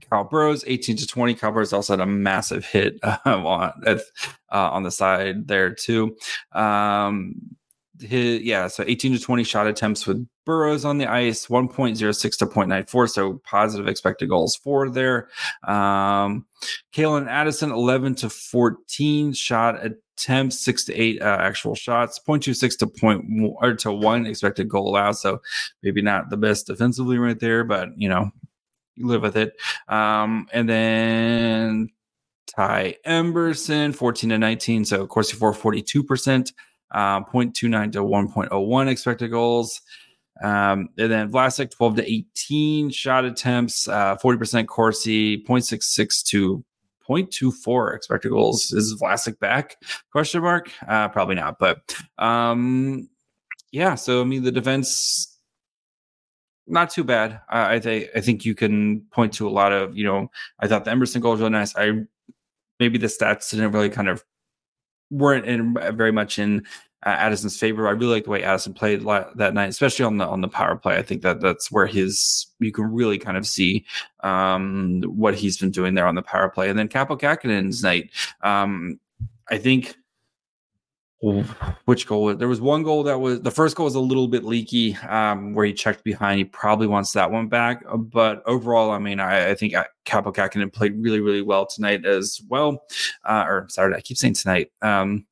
Kyle 0.10 0.24
Burroughs, 0.24 0.64
18 0.66 0.98
to 0.98 1.08
20. 1.08 1.36
Kyle 1.36 1.52
Burroughs 1.52 1.74
also 1.74 1.94
had 1.94 2.00
a 2.00 2.06
massive 2.06 2.66
hit 2.66 3.00
uh, 3.04 3.18
on, 3.26 3.74
uh, 3.86 4.00
on 4.50 4.84
the 4.84 4.92
side 4.92 5.48
there, 5.48 5.74
too. 5.74 6.16
Um, 6.52 7.36
his, 8.00 8.42
yeah, 8.42 8.68
so 8.68 8.84
18 8.88 9.14
to 9.14 9.20
20 9.20 9.44
shot 9.44 9.68
attempts 9.68 10.08
with 10.08 10.26
Burroughs 10.50 10.84
on 10.84 10.98
the 10.98 11.06
ice, 11.06 11.46
1.06 11.46 12.38
to 12.40 12.46
0.94. 12.48 13.10
So 13.12 13.34
positive 13.44 13.88
expected 13.88 14.30
goals 14.30 14.56
for 14.56 14.90
there. 14.90 15.30
Um, 15.64 16.48
Calen 16.92 17.28
Addison, 17.28 17.70
11 17.70 18.16
to 18.16 18.32
14 18.32 19.32
shot 19.34 19.86
attempts, 19.86 20.60
six 20.60 20.86
to 20.86 20.96
eight 20.96 21.22
uh, 21.22 21.38
actual 21.40 21.76
shots, 21.76 22.20
0.26 22.28 22.80
to 22.80 22.88
point 22.88 23.26
or 23.62 23.76
to 23.76 23.92
one 23.92 24.26
expected 24.26 24.68
goal 24.68 24.90
allowed. 24.90 25.18
So 25.18 25.40
maybe 25.84 26.02
not 26.02 26.32
the 26.32 26.38
best 26.38 26.66
defensively 26.66 27.20
right 27.20 27.40
there, 27.40 27.64
but 27.64 27.90
you 27.96 28.10
know, 28.10 28.32
you 28.96 29.06
live 29.06 29.22
with 29.22 29.38
it. 29.38 29.54
Um, 29.88 30.48
and 30.52 30.68
then 30.68 31.90
Ty 32.48 32.96
Emberson, 33.06 33.94
14 33.94 34.32
to 34.32 34.40
19. 34.40 34.86
So 34.86 35.06
Corsi 35.06 35.38
for 35.38 35.54
42% 35.54 36.52
uh, 36.90 37.22
0.29 37.22 37.92
to 37.92 38.00
1.01 38.00 38.88
expected 38.88 39.30
goals. 39.30 39.82
Um, 40.44 40.90
and 40.98 41.12
then 41.12 41.32
Vlasic, 41.32 41.72
12 41.72 41.98
to 41.98 42.12
18 42.12 42.90
shot 42.92 43.26
attempts, 43.26 43.88
uh, 43.88 44.16
40% 44.18 44.68
Corsi, 44.68 45.44
0.66 45.44 46.24
to 46.26 46.64
0.24 47.10 47.96
expected 47.96 48.30
goals. 48.30 48.72
Is 48.72 48.96
Vlasic 49.02 49.40
back? 49.40 49.78
Question 50.12 50.42
mark? 50.42 50.72
Uh, 50.88 51.10
probably 51.10 51.36
not. 51.36 51.60
But 51.60 51.82
um, 52.18 53.10
yeah, 53.72 53.96
so 53.96 54.22
I 54.22 54.24
mean, 54.24 54.44
the 54.44 54.52
defense 54.52 55.38
not 56.68 56.92
too 56.92 57.04
bad. 57.04 57.34
Uh, 57.52 57.66
I 57.68 57.80
think 57.80 58.10
I 58.16 58.22
think 58.22 58.46
you 58.46 58.56
can 58.56 59.02
point 59.12 59.34
to 59.34 59.48
a 59.48 59.50
lot 59.50 59.74
of 59.74 59.98
you 59.98 60.06
know. 60.06 60.30
I 60.60 60.68
thought 60.68 60.86
the 60.86 60.92
Emberson 60.92 61.22
goal 61.22 61.32
was 61.32 61.42
really 61.42 61.52
nice. 61.52 61.76
I 61.76 62.06
maybe 62.80 62.98
the 62.98 63.08
stats 63.08 63.50
didn't 63.50 63.72
really 63.72 63.90
kind 63.90 64.08
of 64.08 64.24
weren't 65.10 65.46
in 65.46 65.74
very 65.74 66.12
much 66.12 66.38
in 66.38 66.64
Addison's 67.04 67.58
favor. 67.58 67.88
I 67.88 67.92
really 67.92 68.16
like 68.16 68.26
the 68.26 68.30
way 68.30 68.44
Addison 68.44 68.74
played 68.74 69.02
that 69.02 69.54
night, 69.54 69.70
especially 69.70 70.06
on 70.06 70.18
the 70.18 70.28
on 70.28 70.42
the 70.42 70.48
power 70.48 70.76
play. 70.76 70.98
I 70.98 71.02
think 71.02 71.22
that 71.22 71.40
that's 71.40 71.72
where 71.72 71.88
his 71.88 72.48
you 72.60 72.72
can 72.72 72.92
really 72.92 73.18
kind 73.18 73.38
of 73.38 73.48
see 73.48 73.86
um, 74.22 75.02
what 75.06 75.36
he's 75.36 75.58
been 75.58 75.72
doing 75.72 75.94
there 75.94 76.08
on 76.08 76.16
the 76.16 76.22
power 76.22 76.50
play. 76.50 76.70
And 76.70 76.78
then 76.78 76.90
Kaapo 76.90 77.20
Kähkönen's 77.20 77.84
night, 77.84 78.10
um, 78.42 79.00
I 79.50 79.58
think. 79.58 79.96
Which 81.84 82.08
goal? 82.08 82.34
There 82.34 82.48
was 82.48 82.62
one 82.62 82.82
goal 82.82 83.04
that 83.04 83.20
was 83.20 83.42
the 83.42 83.52
first 83.52 83.76
goal 83.76 83.84
was 83.84 83.96
a 83.96 84.00
little 84.00 84.30
bit 84.30 84.46
leaky, 84.46 84.96
um, 85.08 85.54
where 85.54 85.66
he 85.66 85.74
checked 85.74 86.06
behind. 86.06 86.38
He 86.38 86.46
probably 86.46 86.88
wants 86.88 87.12
that 87.12 87.30
one 87.30 87.50
back. 87.50 87.84
But 87.94 88.42
overall, 88.46 88.92
I 88.92 89.00
mean, 89.00 89.20
I, 89.20 89.50
I 89.50 89.56
think 89.56 89.74
uh, 89.74 89.84
Kaapo 90.06 90.34
Kähkönen 90.34 90.72
played 90.72 90.96
really, 90.98 91.20
really 91.20 91.42
well 91.42 91.66
tonight 91.66 92.06
as 92.06 92.40
well. 92.48 92.84
Uh, 93.26 93.44
or 93.46 93.66
sorry, 93.68 93.94
I 93.96 94.00
keep 94.00 94.16
saying 94.16 94.36
tonight. 94.36 94.72
Um, 94.82 95.26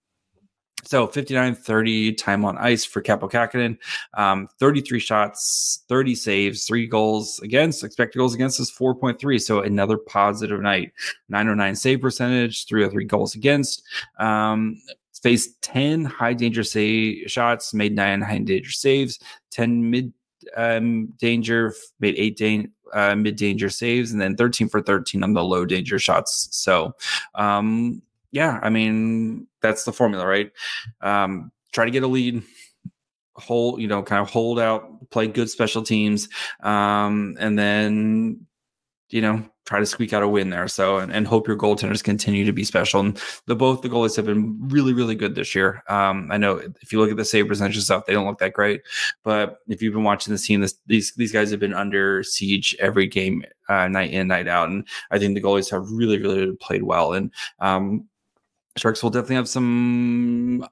so 0.87 1.05
59 1.05 1.53
30 1.53 2.13
time 2.13 2.45
on 2.45 2.57
ice 2.57 2.85
for 2.85 3.01
Kaapo 3.01 3.29
Kähkönen. 3.29 3.77
Um, 4.13 4.47
33 4.57 4.99
shots, 4.99 5.83
30 5.89 6.15
saves, 6.15 6.65
three 6.65 6.87
goals 6.87 7.39
against. 7.41 7.83
Expected 7.83 8.17
goals 8.17 8.33
against 8.33 8.59
is 8.61 8.71
4.3. 8.71 9.41
So 9.41 9.61
another 9.61 9.97
positive 9.97 10.61
night. 10.61 10.93
909 11.27 11.75
save 11.75 12.01
percentage, 12.01 12.67
303 12.67 13.05
goals 13.05 13.35
against. 13.35 13.83
Um, 14.17 14.81
faced 15.21 15.61
10 15.61 16.05
high 16.05 16.33
danger 16.33 16.63
save 16.63 17.29
shots, 17.29 17.73
made 17.73 17.93
nine 17.93 18.21
high 18.21 18.37
danger 18.37 18.71
saves, 18.71 19.19
10 19.51 19.89
mid 19.89 20.13
um, 20.55 21.07
danger, 21.17 21.73
made 21.99 22.15
eight 22.17 22.41
uh, 22.93 23.15
mid 23.15 23.35
danger 23.35 23.69
saves, 23.69 24.13
and 24.13 24.21
then 24.21 24.37
13 24.37 24.69
for 24.69 24.81
13 24.81 25.21
on 25.23 25.33
the 25.33 25.43
low 25.43 25.65
danger 25.65 25.99
shots. 25.99 26.47
So, 26.51 26.93
um, 27.35 28.01
yeah, 28.37 28.59
I 28.61 28.69
mean, 28.69 29.47
that's 29.63 29.83
the 29.83 29.91
formula, 29.91 30.27
right? 30.27 30.51
Um, 31.01 31.51
try 31.73 31.85
to 31.85 31.91
get 31.91 32.03
a 32.03 32.07
lead, 32.07 32.43
hold, 33.33 33.81
you 33.81 33.87
know, 33.87 34.03
kind 34.03 34.21
of 34.21 34.29
hold 34.29 34.59
out, 34.59 35.09
play 35.09 35.25
good 35.25 35.49
special 35.49 35.81
teams, 35.81 36.29
um, 36.61 37.35
and 37.39 37.57
then, 37.57 38.45
you 39.09 39.21
know, 39.21 39.43
try 39.65 39.79
to 39.79 39.87
squeak 39.87 40.13
out 40.13 40.21
a 40.21 40.27
win 40.27 40.51
there. 40.51 40.67
So, 40.67 40.97
and, 40.97 41.11
and 41.11 41.27
hope 41.27 41.47
your 41.47 41.57
goaltenders 41.57 42.03
continue 42.03 42.45
to 42.45 42.53
be 42.53 42.63
special. 42.63 42.99
And 42.99 43.19
the 43.47 43.55
both 43.55 43.81
the 43.81 43.89
goalies 43.89 44.15
have 44.15 44.27
been 44.27 44.55
really, 44.69 44.93
really 44.93 45.15
good 45.15 45.33
this 45.33 45.55
year. 45.55 45.81
Um, 45.89 46.29
I 46.31 46.37
know 46.37 46.61
if 46.81 46.93
you 46.93 46.99
look 46.99 47.09
at 47.09 47.17
the 47.17 47.25
save 47.25 47.47
percentage 47.47 47.81
stuff, 47.83 48.05
they 48.05 48.13
don't 48.13 48.27
look 48.27 48.37
that 48.37 48.53
great. 48.53 48.81
But 49.23 49.57
if 49.67 49.81
you've 49.81 49.95
been 49.95 50.03
watching 50.03 50.31
the 50.31 50.39
team, 50.39 50.61
this, 50.61 50.75
these 50.85 51.13
these 51.15 51.31
guys 51.31 51.49
have 51.49 51.59
been 51.59 51.73
under 51.73 52.21
siege 52.21 52.75
every 52.79 53.07
game, 53.07 53.43
uh, 53.67 53.87
night 53.87 54.11
in, 54.11 54.27
night 54.27 54.47
out. 54.47 54.69
And 54.69 54.87
I 55.09 55.17
think 55.17 55.33
the 55.33 55.41
goalies 55.41 55.71
have 55.71 55.89
really, 55.89 56.21
really 56.21 56.55
played 56.57 56.83
well. 56.83 57.13
And 57.13 57.33
um, 57.59 58.07
Sharks 58.77 59.03
will 59.03 59.09
definitely 59.09 59.35
have 59.35 59.49
some 59.49 60.67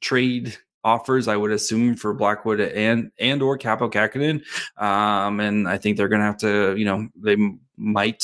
trade 0.00 0.56
offers, 0.82 1.28
I 1.28 1.36
would 1.36 1.50
assume, 1.50 1.96
for 1.96 2.12
Blackwood 2.12 2.60
and 2.60 3.10
and 3.18 3.42
or 3.42 3.58
Kaapo 3.58 3.90
Kähkönen. 3.90 4.42
Um, 4.82 5.40
and 5.40 5.68
I 5.68 5.78
think 5.78 5.96
they're 5.96 6.08
going 6.08 6.20
to 6.20 6.26
have 6.26 6.38
to, 6.38 6.74
you 6.76 6.84
know, 6.84 7.08
they 7.16 7.36
might 7.76 8.22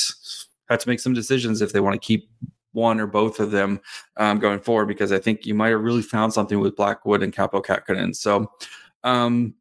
have 0.68 0.80
to 0.80 0.88
make 0.88 1.00
some 1.00 1.14
decisions 1.14 1.62
if 1.62 1.72
they 1.72 1.80
want 1.80 2.00
to 2.00 2.06
keep 2.06 2.30
one 2.72 3.00
or 3.00 3.06
both 3.06 3.40
of 3.40 3.50
them 3.50 3.80
um, 4.16 4.38
going 4.38 4.60
forward, 4.60 4.86
because 4.86 5.10
I 5.10 5.18
think 5.18 5.44
you 5.44 5.54
might 5.54 5.70
have 5.70 5.80
really 5.80 6.02
found 6.02 6.32
something 6.32 6.60
with 6.60 6.76
Blackwood 6.76 7.22
and 7.22 7.34
Kaapo 7.34 7.64
Kähkönen. 7.64 8.14
So, 8.14 8.50
um, 9.02 9.54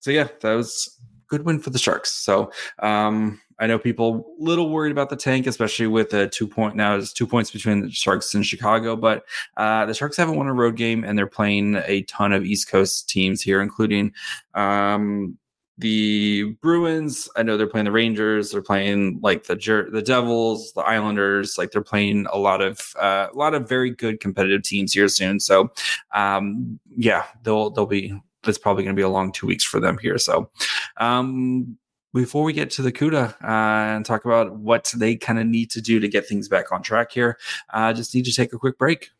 so 0.00 0.10
yeah, 0.10 0.28
that 0.40 0.54
was 0.54 0.98
good 1.28 1.44
win 1.44 1.60
for 1.60 1.70
the 1.70 1.78
Sharks. 1.78 2.12
So, 2.12 2.50
um, 2.80 3.40
I 3.62 3.68
know 3.68 3.78
people 3.78 4.34
a 4.40 4.42
little 4.42 4.70
worried 4.70 4.90
about 4.90 5.08
the 5.08 5.14
tank, 5.14 5.46
especially 5.46 5.86
with 5.86 6.12
a 6.14 6.26
two 6.26 6.48
point 6.48 6.74
now. 6.74 6.96
It's 6.96 7.12
two 7.12 7.28
points 7.28 7.52
between 7.52 7.82
the 7.82 7.90
Sharks 7.92 8.34
and 8.34 8.44
Chicago, 8.44 8.96
but 8.96 9.24
uh, 9.56 9.86
the 9.86 9.94
Sharks 9.94 10.16
haven't 10.16 10.34
won 10.34 10.48
a 10.48 10.52
road 10.52 10.74
game, 10.74 11.04
and 11.04 11.16
they're 11.16 11.28
playing 11.28 11.76
a 11.86 12.02
ton 12.02 12.32
of 12.32 12.44
East 12.44 12.68
Coast 12.68 13.08
teams 13.08 13.40
here, 13.40 13.62
including 13.62 14.12
um, 14.54 15.38
the 15.78 16.56
Bruins. 16.60 17.28
I 17.36 17.44
know 17.44 17.56
they're 17.56 17.68
playing 17.68 17.84
the 17.84 17.92
Rangers. 17.92 18.50
They're 18.50 18.62
playing 18.62 19.20
like 19.22 19.44
the 19.44 19.54
the 19.92 20.02
Devils, 20.02 20.72
the 20.72 20.80
Islanders. 20.80 21.56
Like 21.56 21.70
they're 21.70 21.82
playing 21.82 22.26
a 22.32 22.38
lot 22.38 22.62
of 22.62 22.92
uh, 22.98 23.28
a 23.32 23.36
lot 23.36 23.54
of 23.54 23.68
very 23.68 23.90
good 23.90 24.18
competitive 24.18 24.64
teams 24.64 24.92
here 24.92 25.06
soon. 25.06 25.38
So, 25.38 25.70
um, 26.12 26.80
yeah, 26.96 27.26
they'll 27.44 27.70
they'll 27.70 27.86
be. 27.86 28.20
It's 28.44 28.58
probably 28.58 28.82
going 28.82 28.96
to 28.96 28.98
be 28.98 29.04
a 29.04 29.08
long 29.08 29.30
two 29.30 29.46
weeks 29.46 29.62
for 29.62 29.78
them 29.78 29.98
here. 29.98 30.18
So, 30.18 30.50
um, 30.96 31.78
before 32.14 32.44
we 32.44 32.52
get 32.52 32.70
to 32.72 32.82
the 32.82 32.92
CUDA 32.92 33.34
uh, 33.42 33.96
and 33.96 34.04
talk 34.04 34.24
about 34.24 34.56
what 34.56 34.92
they 34.96 35.16
kind 35.16 35.38
of 35.38 35.46
need 35.46 35.70
to 35.70 35.80
do 35.80 36.00
to 36.00 36.08
get 36.08 36.26
things 36.26 36.48
back 36.48 36.72
on 36.72 36.82
track 36.82 37.12
here, 37.12 37.38
I 37.70 37.90
uh, 37.90 37.92
just 37.92 38.14
need 38.14 38.24
to 38.26 38.32
take 38.32 38.52
a 38.52 38.58
quick 38.58 38.78
break. 38.78 39.10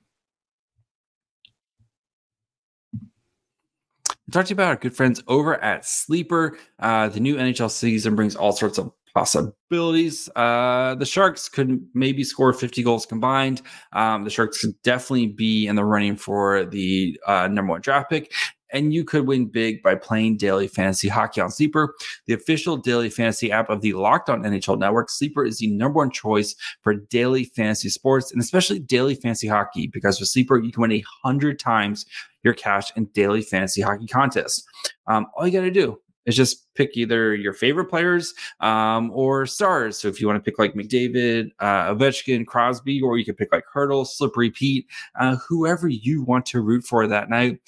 talk 4.33 4.47
to 4.47 4.51
you 4.51 4.55
about 4.55 4.69
our 4.69 4.77
good 4.77 4.97
friends 4.97 5.23
over 5.29 5.63
at 5.63 5.85
Sleeper. 5.85 6.57
Uh, 6.79 7.09
the 7.09 7.21
new 7.21 7.37
NHL 7.37 7.71
season 7.71 8.17
brings 8.17 8.35
all 8.35 8.53
sorts 8.53 8.79
of 8.79 8.91
possibilities. 9.15 10.29
Uh, 10.35 10.95
the 10.95 11.05
Sharks 11.05 11.49
could 11.49 11.87
maybe 11.95 12.25
score 12.25 12.53
50 12.53 12.83
goals 12.83 13.05
combined. 13.05 13.63
Um, 13.93 14.25
the 14.25 14.31
Sharks 14.31 14.63
could 14.63 14.81
definitely 14.83 15.27
be 15.27 15.67
in 15.67 15.77
the 15.77 15.85
running 15.85 16.17
for 16.17 16.65
the 16.65 17.19
uh, 17.27 17.49
number 17.49 17.73
one 17.73 17.83
draft 17.83 18.11
pick 18.11 18.33
and 18.73 18.93
you 18.93 19.05
could 19.05 19.27
win 19.27 19.47
big 19.47 19.83
by 19.83 19.95
playing 19.95 20.37
daily 20.37 20.67
fantasy 20.67 21.09
hockey 21.09 21.41
on 21.41 21.51
Sleeper, 21.51 21.95
the 22.27 22.35
official 22.35 22.77
daily 22.77 23.11
fantasy 23.11 23.53
app 23.53 23.71
of 23.71 23.81
the 23.81 23.93
Locked 23.93 24.31
On 24.31 24.43
NHL 24.43 24.79
Network. 24.79 25.11
Sleeper 25.11 25.45
is 25.45 25.59
the 25.59 25.69
number 25.69 25.99
one 25.99 26.11
choice 26.11 26.55
for 26.81 26.95
daily 26.95 27.45
fantasy 27.45 27.89
sports 27.89 28.33
and 28.33 28.41
especially 28.41 28.79
daily 28.79 29.15
fantasy 29.15 29.47
hockey 29.47 29.87
because 29.87 30.19
with 30.19 30.29
Sleeper, 30.29 30.59
you 30.59 30.73
can 30.73 30.83
win 30.83 30.93
a 30.93 31.05
hundred 31.23 31.59
times 31.59 32.07
your 32.43 32.55
cash 32.55 32.91
in 32.97 33.05
daily 33.07 33.43
fantasy 33.43 33.83
hockey 33.83 34.07
contests. 34.07 34.65
Um, 35.07 35.27
all 35.37 35.47
you 35.47 35.53
got 35.53 35.61
to 35.65 35.71
do 35.71 35.99
is 36.27 36.37
just 36.37 36.73
pick 36.75 36.97
either 36.97 37.35
your 37.35 37.53
favorite 37.53 37.87
players 37.87 38.33
um, 38.61 39.11
or 39.13 39.47
stars. 39.47 39.99
So 39.99 40.09
if 40.09 40.21
you 40.21 40.27
want 40.27 40.43
to 40.43 40.51
pick 40.51 40.59
like 40.59 40.75
McDavid, 40.75 41.51
uh, 41.59 41.95
Ovechkin, 41.95 42.47
Crosby, 42.47 43.01
or 43.01 43.19
you 43.19 43.25
could 43.25 43.37
pick 43.37 43.53
like 43.53 43.65
Hertl, 43.75 44.07
Slippery 44.07 44.51
Pete, 44.51 44.87
uh, 45.19 45.37
whoever 45.49 45.89
you 45.89 46.23
want 46.23 46.47
to 46.47 46.61
root 46.61 46.85
for 46.85 47.07
that 47.07 47.29
night 47.29 47.59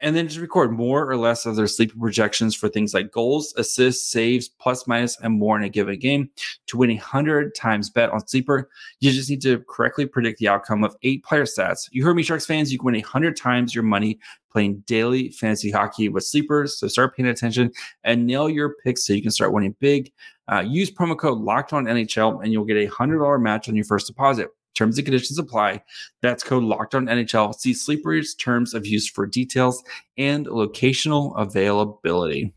and 0.00 0.16
then 0.16 0.26
just 0.28 0.40
record 0.40 0.72
more 0.72 1.08
or 1.08 1.16
less 1.16 1.46
of 1.46 1.56
their 1.56 1.66
sleeper 1.66 1.98
projections 1.98 2.54
for 2.54 2.68
things 2.68 2.94
like 2.94 3.10
goals, 3.10 3.54
assists, 3.56 4.10
saves, 4.10 4.48
plus, 4.48 4.86
minus, 4.86 5.18
and 5.20 5.38
more 5.38 5.56
in 5.56 5.64
a 5.64 5.68
given 5.68 5.98
game. 5.98 6.30
To 6.68 6.78
win 6.78 6.90
a 6.90 6.94
100 6.94 7.54
times 7.54 7.90
bet 7.90 8.10
on 8.10 8.26
sleeper, 8.26 8.70
you 9.00 9.12
just 9.12 9.28
need 9.28 9.42
to 9.42 9.62
correctly 9.68 10.06
predict 10.06 10.38
the 10.38 10.48
outcome 10.48 10.84
of 10.84 10.96
eight 11.02 11.24
player 11.24 11.44
stats. 11.44 11.88
You 11.92 12.04
heard 12.04 12.16
me, 12.16 12.22
Sharks 12.22 12.46
fans. 12.46 12.72
You 12.72 12.78
can 12.78 12.86
win 12.86 12.96
a 12.96 13.00
100 13.00 13.36
times 13.36 13.74
your 13.74 13.84
money 13.84 14.18
playing 14.50 14.82
daily 14.86 15.30
fantasy 15.30 15.70
hockey 15.70 16.08
with 16.08 16.24
sleepers. 16.24 16.78
So 16.78 16.88
start 16.88 17.16
paying 17.16 17.28
attention 17.28 17.70
and 18.04 18.26
nail 18.26 18.48
your 18.48 18.74
picks 18.82 19.06
so 19.06 19.12
you 19.12 19.22
can 19.22 19.30
start 19.30 19.52
winning 19.52 19.76
big. 19.78 20.12
Uh, 20.50 20.60
use 20.60 20.90
promo 20.90 21.16
code 21.16 21.38
Locked 21.38 21.72
On 21.72 21.84
NHL 21.84 22.42
and 22.42 22.52
you'll 22.52 22.64
get 22.64 22.76
a 22.76 22.88
$100 22.88 23.40
match 23.40 23.68
on 23.68 23.76
your 23.76 23.84
first 23.84 24.08
deposit. 24.08 24.48
Terms 24.74 24.96
and 24.98 25.04
conditions 25.04 25.38
apply. 25.38 25.82
That's 26.22 26.42
code 26.42 26.62
locked 26.62 26.94
on 26.94 27.06
NHL. 27.06 27.54
See 27.54 27.74
Sleeper's 27.74 28.34
terms 28.34 28.72
of 28.72 28.86
use 28.86 29.08
for 29.08 29.26
details 29.26 29.82
and 30.16 30.46
locational 30.46 31.38
availability. 31.38 32.54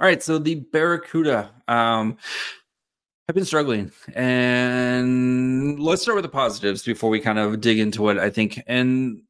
All 0.00 0.06
right, 0.06 0.22
so 0.22 0.38
the 0.38 0.54
Barracuda 0.54 1.50
um, 1.66 2.16
have 3.26 3.34
been 3.34 3.44
struggling, 3.44 3.90
and 4.14 5.80
let's 5.80 6.02
start 6.02 6.14
with 6.14 6.22
the 6.22 6.28
positives 6.28 6.84
before 6.84 7.10
we 7.10 7.18
kind 7.18 7.38
of 7.38 7.60
dig 7.60 7.80
into 7.80 8.00
what 8.02 8.16
I 8.16 8.30
think. 8.30 8.62
And 8.68 9.22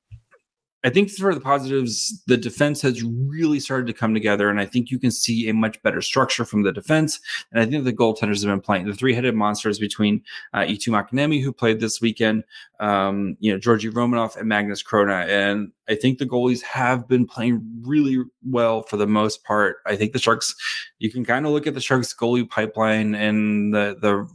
I 0.84 0.90
think 0.90 1.10
for 1.10 1.34
the 1.34 1.40
positives, 1.40 2.22
the 2.28 2.36
defense 2.36 2.80
has 2.82 3.02
really 3.02 3.58
started 3.58 3.88
to 3.88 3.92
come 3.92 4.14
together, 4.14 4.48
and 4.48 4.60
I 4.60 4.66
think 4.66 4.90
you 4.90 4.98
can 4.98 5.10
see 5.10 5.48
a 5.48 5.54
much 5.54 5.82
better 5.82 6.00
structure 6.00 6.44
from 6.44 6.62
the 6.62 6.72
defense. 6.72 7.18
And 7.50 7.60
I 7.60 7.66
think 7.66 7.84
the 7.84 7.92
goaltenders 7.92 8.44
have 8.44 8.52
been 8.52 8.60
playing 8.60 8.86
the 8.86 8.94
three-headed 8.94 9.34
monsters 9.34 9.80
between 9.80 10.22
uh, 10.54 10.60
Eetu 10.60 10.88
Makiniemi, 10.88 11.42
who 11.42 11.52
played 11.52 11.80
this 11.80 12.00
weekend, 12.00 12.44
um, 12.78 13.36
you 13.40 13.52
know, 13.52 13.58
Georgi 13.58 13.90
Romanov 13.90 14.36
and 14.36 14.48
Magnus 14.48 14.82
Chrona. 14.82 15.26
And 15.26 15.72
I 15.88 15.96
think 15.96 16.18
the 16.18 16.26
goalies 16.26 16.62
have 16.62 17.08
been 17.08 17.26
playing 17.26 17.60
really 17.84 18.22
well 18.48 18.82
for 18.82 18.96
the 18.96 19.06
most 19.06 19.42
part. 19.42 19.78
I 19.84 19.96
think 19.96 20.12
the 20.12 20.20
Sharks, 20.20 20.54
you 21.00 21.10
can 21.10 21.24
kind 21.24 21.44
of 21.44 21.50
look 21.50 21.66
at 21.66 21.74
the 21.74 21.80
Sharks 21.80 22.14
goalie 22.14 22.48
pipeline 22.48 23.16
and 23.16 23.74
the 23.74 23.96
the 24.00 24.28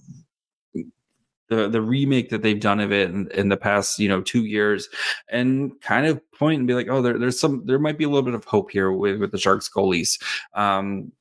the 1.53 1.69
the 1.69 1.81
remake 1.81 2.29
that 2.29 2.41
they've 2.41 2.59
done 2.59 2.79
of 2.79 2.91
it 2.91 3.09
in, 3.09 3.29
in, 3.31 3.49
the 3.49 3.57
past 3.57 3.99
you 3.99 4.07
know 4.07 4.21
two 4.21 4.45
years 4.45 4.89
and 5.29 5.79
kind 5.81 6.05
of 6.05 6.21
point 6.31 6.59
and 6.59 6.67
be 6.67 6.73
like 6.73 6.87
oh 6.89 7.01
there, 7.01 7.17
there's 7.17 7.39
some 7.39 7.65
there 7.65 7.79
might 7.79 7.97
be 7.97 8.03
a 8.03 8.07
little 8.09 8.23
bit 8.23 8.33
of 8.33 8.45
hope 8.45 8.71
here 8.71 8.91
with, 8.91 9.19
with 9.19 9.31
the 9.31 9.37
sharks 9.37 9.69
goalies. 9.69 10.21
Um 10.53 11.11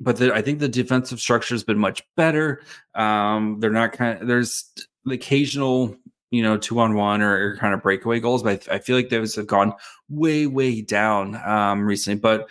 but 0.00 0.16
the, 0.16 0.34
i 0.34 0.42
think 0.42 0.58
the 0.58 0.68
defensive 0.68 1.20
structure 1.20 1.54
has 1.54 1.64
been 1.64 1.78
much 1.78 2.02
better. 2.16 2.62
Um 2.94 3.58
they're 3.60 3.70
not 3.70 3.92
kind 3.92 4.20
of 4.20 4.28
there's 4.28 4.70
the 5.04 5.14
occasional 5.14 5.96
you 6.30 6.42
know 6.42 6.58
two 6.58 6.78
on 6.80 6.94
one 6.94 7.22
or, 7.22 7.50
or 7.50 7.56
kind 7.56 7.74
of 7.74 7.82
breakaway 7.82 8.20
goals 8.20 8.42
but 8.42 8.66
I, 8.70 8.74
I 8.74 8.78
feel 8.78 8.96
like 8.96 9.08
those 9.08 9.36
have 9.36 9.46
gone 9.46 9.72
way 10.08 10.46
way 10.46 10.82
down 10.82 11.36
um 11.44 11.86
recently. 11.86 12.20
But 12.20 12.48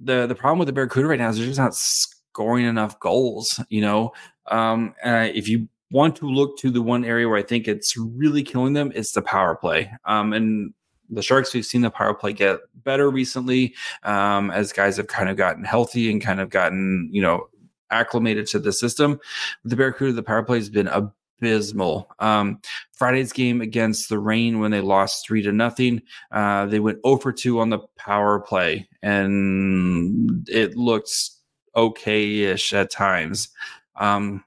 the 0.00 0.26
the 0.26 0.34
problem 0.34 0.58
with 0.58 0.66
the 0.66 0.72
barracuda 0.72 1.08
right 1.08 1.18
now 1.18 1.30
is 1.30 1.38
they're 1.38 1.46
just 1.46 1.58
not 1.58 1.74
scoring 1.74 2.66
enough 2.66 3.00
goals 3.00 3.60
you 3.68 3.80
know? 3.80 4.12
Um, 4.50 4.94
if 5.04 5.46
you 5.46 5.68
want 5.90 6.16
to 6.16 6.28
look 6.28 6.58
to 6.58 6.70
the 6.70 6.82
one 6.82 7.04
area 7.04 7.28
where 7.28 7.38
I 7.38 7.42
think 7.42 7.66
it's 7.66 7.96
really 7.96 8.42
killing 8.42 8.74
them 8.74 8.92
is 8.92 9.12
the 9.12 9.22
power 9.22 9.54
play. 9.54 9.90
Um, 10.04 10.32
and 10.32 10.74
the 11.10 11.22
Sharks, 11.22 11.54
we've 11.54 11.64
seen 11.64 11.80
the 11.80 11.90
power 11.90 12.14
play 12.14 12.32
get 12.32 12.60
better 12.84 13.10
recently 13.10 13.74
um, 14.02 14.50
as 14.50 14.72
guys 14.72 14.96
have 14.98 15.06
kind 15.06 15.28
of 15.28 15.36
gotten 15.36 15.64
healthy 15.64 16.10
and 16.10 16.22
kind 16.22 16.40
of 16.40 16.50
gotten, 16.50 17.08
you 17.10 17.22
know, 17.22 17.48
acclimated 17.90 18.46
to 18.48 18.58
the 18.58 18.72
system. 18.72 19.18
The 19.64 19.76
Barracuda, 19.76 20.12
the 20.12 20.22
power 20.22 20.42
play 20.42 20.58
has 20.58 20.68
been 20.68 20.88
abysmal. 20.88 22.10
Um, 22.18 22.60
Friday's 22.92 23.32
game 23.32 23.60
against 23.60 24.08
the 24.08 24.18
Reign, 24.18 24.60
when 24.60 24.70
they 24.70 24.80
lost 24.80 25.26
three 25.26 25.42
to 25.42 25.52
nothing, 25.52 26.02
uh, 26.30 26.66
they 26.66 26.80
went 26.80 26.98
over 27.04 27.32
2 27.32 27.60
on 27.60 27.70
the 27.70 27.80
power 27.96 28.40
play, 28.40 28.88
and 29.02 30.46
it 30.50 30.76
looks 30.76 31.40
okay-ish 31.74 32.72
at 32.74 32.90
times. 32.90 33.48
Um, 33.96 34.44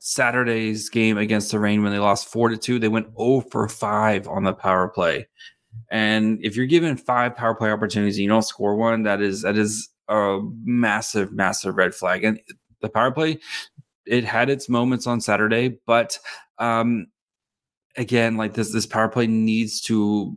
Saturday's 0.00 0.88
game 0.88 1.18
against 1.18 1.50
the 1.50 1.58
Reign 1.58 1.82
when 1.82 1.92
they 1.92 1.98
lost 1.98 2.28
four 2.28 2.48
to 2.48 2.56
two, 2.56 2.78
they 2.78 2.88
went 2.88 3.08
0 3.18 3.44
for 3.50 3.68
five 3.68 4.28
on 4.28 4.44
the 4.44 4.52
power 4.52 4.88
play. 4.88 5.26
And 5.90 6.38
if 6.44 6.56
you're 6.56 6.66
given 6.66 6.96
five 6.96 7.36
power 7.36 7.54
play 7.54 7.70
opportunities 7.70 8.16
and 8.16 8.24
you 8.24 8.28
don't 8.28 8.42
score 8.42 8.76
one, 8.76 9.02
that 9.04 9.20
is 9.20 9.42
that 9.42 9.56
is 9.56 9.88
a 10.08 10.40
massive, 10.64 11.32
massive 11.32 11.76
red 11.76 11.94
flag. 11.94 12.24
And 12.24 12.40
the 12.80 12.88
power 12.88 13.10
play, 13.10 13.38
it 14.06 14.24
had 14.24 14.50
its 14.50 14.68
moments 14.68 15.06
on 15.06 15.20
Saturday, 15.20 15.78
but 15.86 16.18
um 16.58 17.06
again, 17.96 18.36
like 18.36 18.54
this 18.54 18.72
this 18.72 18.86
power 18.86 19.08
play 19.08 19.26
needs 19.26 19.80
to 19.82 20.36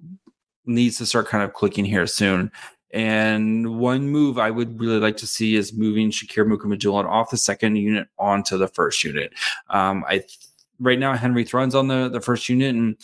needs 0.65 0.97
to 0.97 1.05
start 1.05 1.27
kind 1.27 1.43
of 1.43 1.53
clicking 1.53 1.85
here 1.85 2.07
soon. 2.07 2.51
And 2.93 3.79
one 3.79 4.09
move 4.09 4.37
I 4.37 4.51
would 4.51 4.79
really 4.79 4.99
like 4.99 5.17
to 5.17 5.27
see 5.27 5.55
is 5.55 5.73
moving 5.73 6.11
Shakir 6.11 6.45
Mukhamadullin 6.45 7.05
off 7.05 7.31
the 7.31 7.37
second 7.37 7.75
unit 7.75 8.07
onto 8.19 8.55
the 8.55 8.67
first 8.67 9.03
unit. 9.03 9.33
Um, 9.69 10.05
I 10.07 10.23
right 10.79 10.99
now 10.99 11.13
Henry 11.15 11.43
Thrun's 11.43 11.73
on 11.73 11.87
the 11.87 12.07
the 12.07 12.21
first 12.21 12.47
unit, 12.47 12.75
and 12.75 12.95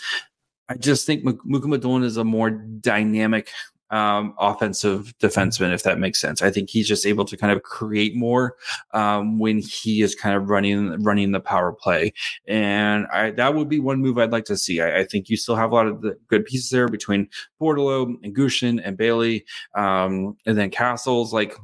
I 0.69 0.75
just 0.75 1.07
think 1.07 1.23
Mukhamadullin 1.23 2.03
is 2.03 2.17
a 2.17 2.23
more 2.23 2.51
dynamic 2.51 3.49
um, 3.91 4.33
offensive 4.37 5.13
defenseman, 5.19 5.73
if 5.73 5.83
that 5.83 5.99
makes 5.99 6.19
sense. 6.19 6.41
I 6.41 6.51
think 6.51 6.69
he's 6.69 6.87
just 6.87 7.05
able 7.05 7.25
to 7.25 7.37
kind 7.37 7.51
of 7.51 7.63
create 7.63 8.15
more 8.15 8.55
um, 8.93 9.39
when 9.39 9.59
he 9.59 10.01
is 10.01 10.15
kind 10.15 10.35
of 10.35 10.49
running 10.49 11.01
running 11.03 11.31
the 11.31 11.39
power 11.39 11.73
play, 11.73 12.13
and 12.47 13.07
I, 13.07 13.31
that 13.31 13.55
would 13.55 13.69
be 13.69 13.79
one 13.79 14.01
move 14.01 14.17
I'd 14.17 14.31
like 14.31 14.45
to 14.45 14.57
see. 14.57 14.81
I, 14.81 14.99
I, 14.99 15.03
think 15.05 15.29
you 15.29 15.37
still 15.37 15.55
have 15.55 15.71
a 15.71 15.75
lot 15.75 15.87
of 15.87 16.01
the 16.01 16.17
good 16.27 16.45
pieces 16.45 16.69
there 16.69 16.87
between 16.87 17.27
Bordeleau 17.61 18.15
and 18.23 18.35
Gushchin 18.35 18.81
and 18.83 18.97
Bailey, 18.97 19.45
um, 19.75 20.37
and 20.45 20.57
then 20.57 20.69
Castles. 20.69 21.33
Like 21.33 21.55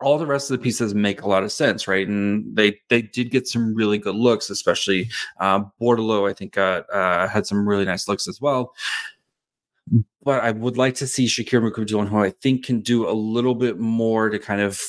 all 0.00 0.16
the 0.16 0.26
rest 0.26 0.50
of 0.50 0.56
the 0.56 0.62
pieces 0.62 0.94
make 0.94 1.22
a 1.22 1.28
lot 1.28 1.42
of 1.42 1.50
sense, 1.50 1.88
right? 1.88 2.06
And 2.06 2.54
they 2.56 2.78
they 2.88 3.02
did 3.02 3.30
get 3.30 3.48
some 3.48 3.74
really 3.74 3.98
good 3.98 4.14
looks, 4.14 4.50
especially 4.50 5.08
uh. 5.40 5.64
I 5.80 6.32
think 6.34 6.52
got 6.52 6.84
uh, 6.92 7.26
had 7.26 7.46
some 7.46 7.68
really 7.68 7.84
nice 7.84 8.06
looks 8.06 8.28
as 8.28 8.40
well 8.40 8.74
but 10.22 10.44
I 10.44 10.50
would 10.50 10.76
like 10.76 10.94
to 10.96 11.06
see 11.06 11.26
Shakir 11.26 11.62
Mukhamadullin, 11.62 12.08
who 12.08 12.18
I 12.18 12.30
think 12.30 12.64
can 12.64 12.80
do 12.80 13.08
a 13.08 13.12
little 13.12 13.54
bit 13.54 13.78
more 13.78 14.28
to 14.28 14.38
kind 14.38 14.60
of 14.60 14.80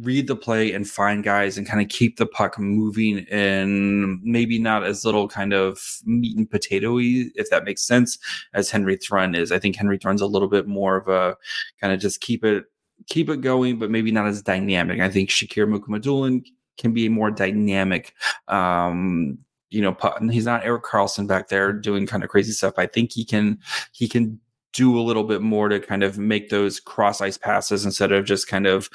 read 0.00 0.28
the 0.28 0.36
play 0.36 0.72
and 0.72 0.88
find 0.88 1.22
guys 1.22 1.58
and 1.58 1.66
kind 1.66 1.82
of 1.82 1.88
keep 1.88 2.16
the 2.16 2.26
puck 2.26 2.58
moving 2.58 3.26
and 3.30 4.18
maybe 4.22 4.58
not 4.58 4.84
as 4.84 5.04
little 5.04 5.28
kind 5.28 5.52
of 5.52 5.78
meat 6.04 6.36
and 6.36 6.48
potatoy, 6.48 7.26
if 7.34 7.50
that 7.50 7.64
makes 7.64 7.86
sense, 7.86 8.18
as 8.54 8.70
Henry 8.70 8.96
Thrun 8.96 9.34
is. 9.34 9.52
I 9.52 9.58
think 9.58 9.76
Henry 9.76 9.98
Thrun's 9.98 10.22
a 10.22 10.26
little 10.26 10.48
bit 10.48 10.66
more 10.66 10.96
of 10.96 11.08
a 11.08 11.36
kind 11.80 11.92
of 11.92 12.00
just 12.00 12.20
keep 12.20 12.44
it 12.44 12.64
keep 13.08 13.28
it 13.28 13.40
going, 13.40 13.78
but 13.78 13.90
maybe 13.90 14.10
not 14.10 14.26
as 14.26 14.42
dynamic. 14.42 15.00
I 15.00 15.10
think 15.10 15.28
Shakir 15.28 15.68
Mukhamadullin 15.68 16.44
can 16.78 16.92
be 16.92 17.06
a 17.06 17.10
more 17.10 17.30
dynamic 17.30 18.14
um 18.46 19.38
you 19.70 19.82
know, 19.82 19.96
he's 20.30 20.46
not 20.46 20.64
Erik 20.64 20.84
Karlsson 20.84 21.26
back 21.26 21.48
there 21.48 21.72
doing 21.72 22.06
kind 22.06 22.24
of 22.24 22.30
crazy 22.30 22.52
stuff. 22.52 22.74
I 22.78 22.86
think 22.86 23.12
he 23.12 23.24
can 23.24 23.58
he 23.92 24.08
can 24.08 24.40
do 24.72 24.98
a 24.98 25.02
little 25.02 25.24
bit 25.24 25.40
more 25.40 25.68
to 25.68 25.80
kind 25.80 26.02
of 26.02 26.18
make 26.18 26.50
those 26.50 26.78
cross 26.78 27.20
ice 27.20 27.38
passes 27.38 27.84
instead 27.84 28.12
of 28.12 28.24
just 28.24 28.48
kind 28.48 28.66
of 28.66 28.88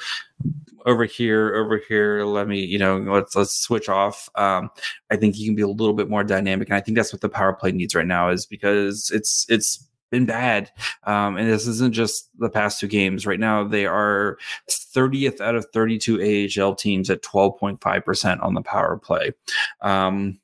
over 0.86 1.04
here, 1.04 1.54
over 1.54 1.80
here. 1.88 2.24
Let 2.24 2.48
me, 2.48 2.64
you 2.64 2.78
know, 2.78 2.98
let's 2.98 3.34
let's 3.36 3.54
switch 3.54 3.88
off. 3.88 4.28
Um, 4.34 4.70
I 5.10 5.16
think 5.16 5.34
he 5.34 5.44
can 5.44 5.54
be 5.54 5.62
a 5.62 5.68
little 5.68 5.94
bit 5.94 6.08
more 6.08 6.24
dynamic, 6.24 6.68
and 6.68 6.76
I 6.76 6.80
think 6.80 6.96
that's 6.96 7.12
what 7.12 7.22
the 7.22 7.28
power 7.28 7.52
play 7.52 7.72
needs 7.72 7.94
right 7.94 8.06
now, 8.06 8.30
is 8.30 8.46
because 8.46 9.10
it's 9.12 9.46
it's 9.48 9.88
been 10.10 10.26
bad. 10.26 10.70
Um, 11.04 11.36
and 11.36 11.50
this 11.50 11.66
isn't 11.66 11.92
just 11.92 12.30
the 12.38 12.50
past 12.50 12.78
two 12.78 12.86
games. 12.86 13.26
Right 13.26 13.40
now, 13.40 13.64
they 13.64 13.84
are 13.84 14.38
30th 14.70 15.40
out 15.40 15.56
of 15.56 15.66
32 15.72 16.48
AHL 16.62 16.74
teams 16.76 17.10
at 17.10 17.22
12.5% 17.22 18.42
on 18.42 18.54
the 18.54 18.62
power 18.62 18.96
play. 18.96 19.32
Um, 19.80 20.38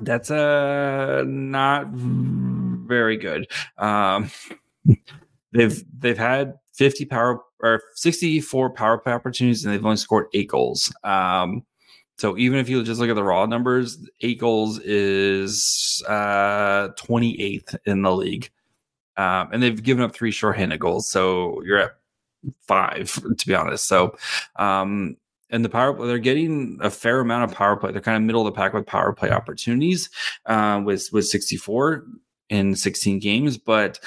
that's 0.00 0.30
uh, 0.30 1.24
not 1.26 1.88
very 1.88 3.16
good. 3.16 3.50
Um, 3.78 4.30
they've 5.52 5.84
they've 5.98 6.18
had 6.18 6.54
50 6.74 7.06
power 7.06 7.40
or 7.60 7.82
64 7.94 8.70
power 8.70 8.98
play 8.98 9.12
opportunities 9.12 9.64
and 9.64 9.74
they've 9.74 9.84
only 9.84 9.96
scored 9.96 10.26
eight 10.32 10.48
goals. 10.48 10.92
Um, 11.04 11.64
so 12.18 12.36
even 12.36 12.58
if 12.58 12.68
you 12.68 12.82
just 12.82 13.00
look 13.00 13.10
at 13.10 13.14
the 13.14 13.22
raw 13.22 13.46
numbers, 13.46 13.98
eight 14.20 14.40
goals 14.40 14.80
is 14.80 16.02
uh, 16.08 16.88
28th 16.90 17.76
in 17.84 18.02
the 18.02 18.14
league. 18.14 18.50
Um, 19.16 19.50
and 19.52 19.62
they've 19.62 19.82
given 19.82 20.04
up 20.04 20.14
three 20.14 20.30
shorthanded 20.30 20.80
goals. 20.80 21.08
So 21.08 21.60
you're 21.64 21.78
at 21.78 21.90
five, 22.66 23.12
to 23.36 23.46
be 23.46 23.54
honest. 23.54 23.86
So, 23.86 24.16
um, 24.56 25.16
and 25.50 25.64
the 25.64 25.68
power 25.68 26.06
they're 26.06 26.18
getting 26.18 26.78
a 26.82 26.90
fair 26.90 27.20
amount 27.20 27.50
of 27.50 27.56
power 27.56 27.76
play. 27.76 27.92
They're 27.92 28.00
kind 28.00 28.16
of 28.16 28.22
middle 28.22 28.46
of 28.46 28.52
the 28.52 28.56
pack 28.56 28.72
with 28.72 28.86
power 28.86 29.12
play 29.12 29.30
opportunities 29.30 30.10
uh, 30.46 30.82
with, 30.84 31.08
with 31.12 31.26
64 31.26 32.06
in 32.50 32.74
16 32.74 33.18
games. 33.18 33.58
But 33.58 33.98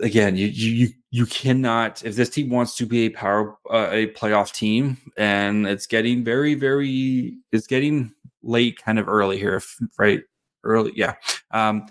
again, 0.00 0.36
you, 0.36 0.46
you, 0.46 0.88
you 1.10 1.26
cannot, 1.26 2.04
if 2.04 2.16
this 2.16 2.30
team 2.30 2.50
wants 2.50 2.76
to 2.76 2.86
be 2.86 3.06
a 3.06 3.10
power, 3.10 3.56
uh, 3.70 3.88
a 3.90 4.08
playoff 4.08 4.52
team 4.52 4.96
and 5.16 5.66
it's 5.66 5.86
getting 5.86 6.24
very, 6.24 6.54
very, 6.54 7.38
it's 7.52 7.66
getting 7.66 8.12
late 8.42 8.82
kind 8.82 8.98
of 8.98 9.08
early 9.08 9.38
here, 9.38 9.62
right? 9.98 10.22
Early. 10.64 10.92
Yeah. 10.94 11.14
Um, 11.50 11.86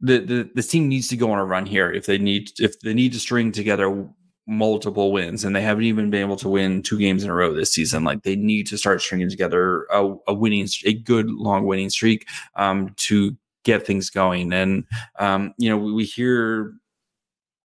the, 0.00 0.18
the 0.18 0.50
this 0.54 0.68
team 0.68 0.88
needs 0.88 1.08
to 1.08 1.16
go 1.16 1.32
on 1.32 1.38
a 1.38 1.44
run 1.44 1.64
here 1.64 1.90
if 1.90 2.04
they 2.04 2.18
need 2.18 2.50
if 2.58 2.78
they 2.80 2.92
need 2.92 3.14
to 3.14 3.18
string 3.18 3.50
together 3.52 4.06
multiple 4.46 5.10
wins 5.10 5.44
and 5.44 5.56
they 5.56 5.62
haven't 5.62 5.84
even 5.84 6.10
been 6.10 6.20
able 6.20 6.36
to 6.36 6.48
win 6.48 6.82
two 6.82 6.98
games 6.98 7.24
in 7.24 7.30
a 7.30 7.34
row 7.34 7.54
this 7.54 7.72
season 7.72 8.04
like 8.04 8.22
they 8.22 8.36
need 8.36 8.66
to 8.66 8.76
start 8.76 9.00
stringing 9.00 9.30
together 9.30 9.86
a, 9.90 10.14
a 10.28 10.34
winning 10.34 10.68
a 10.84 10.92
good 10.92 11.30
long 11.30 11.64
winning 11.66 11.88
streak 11.88 12.26
um, 12.56 12.92
to 12.96 13.34
get 13.62 13.86
things 13.86 14.10
going 14.10 14.52
and 14.52 14.84
um, 15.18 15.54
you 15.56 15.70
know 15.70 15.78
we, 15.78 15.92
we 15.92 16.04
hear 16.04 16.74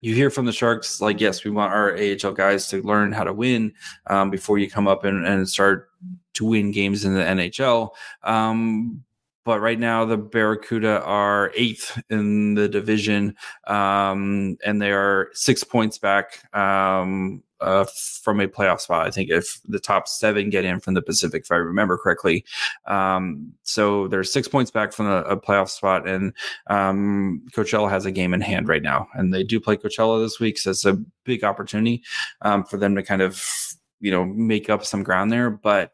you 0.00 0.14
hear 0.14 0.30
from 0.30 0.46
the 0.46 0.52
Sharks 0.52 1.00
like, 1.00 1.20
yes, 1.20 1.44
we 1.44 1.50
want 1.50 1.72
our 1.72 1.96
AHL 1.96 2.32
guys 2.32 2.68
to 2.68 2.82
learn 2.82 3.12
how 3.12 3.24
to 3.24 3.32
win 3.32 3.72
um, 4.06 4.30
before 4.30 4.58
you 4.58 4.70
come 4.70 4.86
up 4.86 5.04
and, 5.04 5.26
and, 5.26 5.48
start 5.48 5.90
to 6.34 6.44
win 6.44 6.70
games 6.70 7.04
in 7.04 7.14
the 7.14 7.20
NHL. 7.20 7.90
Um, 8.22 9.02
but 9.48 9.62
right 9.62 9.78
now 9.78 10.04
the 10.04 10.18
Barracuda 10.18 11.02
are 11.04 11.50
eighth 11.56 11.98
in 12.10 12.52
the 12.52 12.68
division, 12.68 13.34
um, 13.66 14.58
and 14.62 14.82
they 14.82 14.92
are 14.92 15.30
six 15.32 15.64
points 15.64 15.96
back 15.96 16.42
um, 16.54 17.42
uh, 17.62 17.86
from 18.22 18.40
a 18.40 18.46
playoff 18.46 18.78
spot. 18.78 19.06
I 19.06 19.10
think 19.10 19.30
if 19.30 19.58
the 19.64 19.78
top 19.78 20.06
seven 20.06 20.50
get 20.50 20.66
in 20.66 20.80
from 20.80 20.92
the 20.92 21.00
Pacific, 21.00 21.44
if 21.44 21.50
I 21.50 21.56
remember 21.56 21.96
correctly. 21.96 22.44
Um, 22.84 23.54
so 23.62 24.06
they're 24.08 24.22
six 24.22 24.48
points 24.48 24.70
back 24.70 24.92
from 24.92 25.06
a, 25.06 25.22
a 25.22 25.40
playoff 25.40 25.70
spot, 25.70 26.06
and 26.06 26.34
um, 26.66 27.42
Coachella 27.56 27.88
has 27.88 28.04
a 28.04 28.12
game 28.12 28.34
in 28.34 28.42
hand 28.42 28.68
right 28.68 28.82
now, 28.82 29.08
and 29.14 29.32
they 29.32 29.44
do 29.44 29.58
play 29.60 29.78
Coachella 29.78 30.22
this 30.22 30.38
week, 30.38 30.58
so 30.58 30.72
it's 30.72 30.84
a 30.84 31.02
big 31.24 31.42
opportunity 31.42 32.02
um, 32.42 32.64
for 32.64 32.76
them 32.76 32.94
to 32.96 33.02
kind 33.02 33.22
of 33.22 33.42
you 34.00 34.10
know 34.10 34.26
make 34.26 34.68
up 34.68 34.84
some 34.84 35.02
ground 35.02 35.32
there, 35.32 35.48
but 35.48 35.92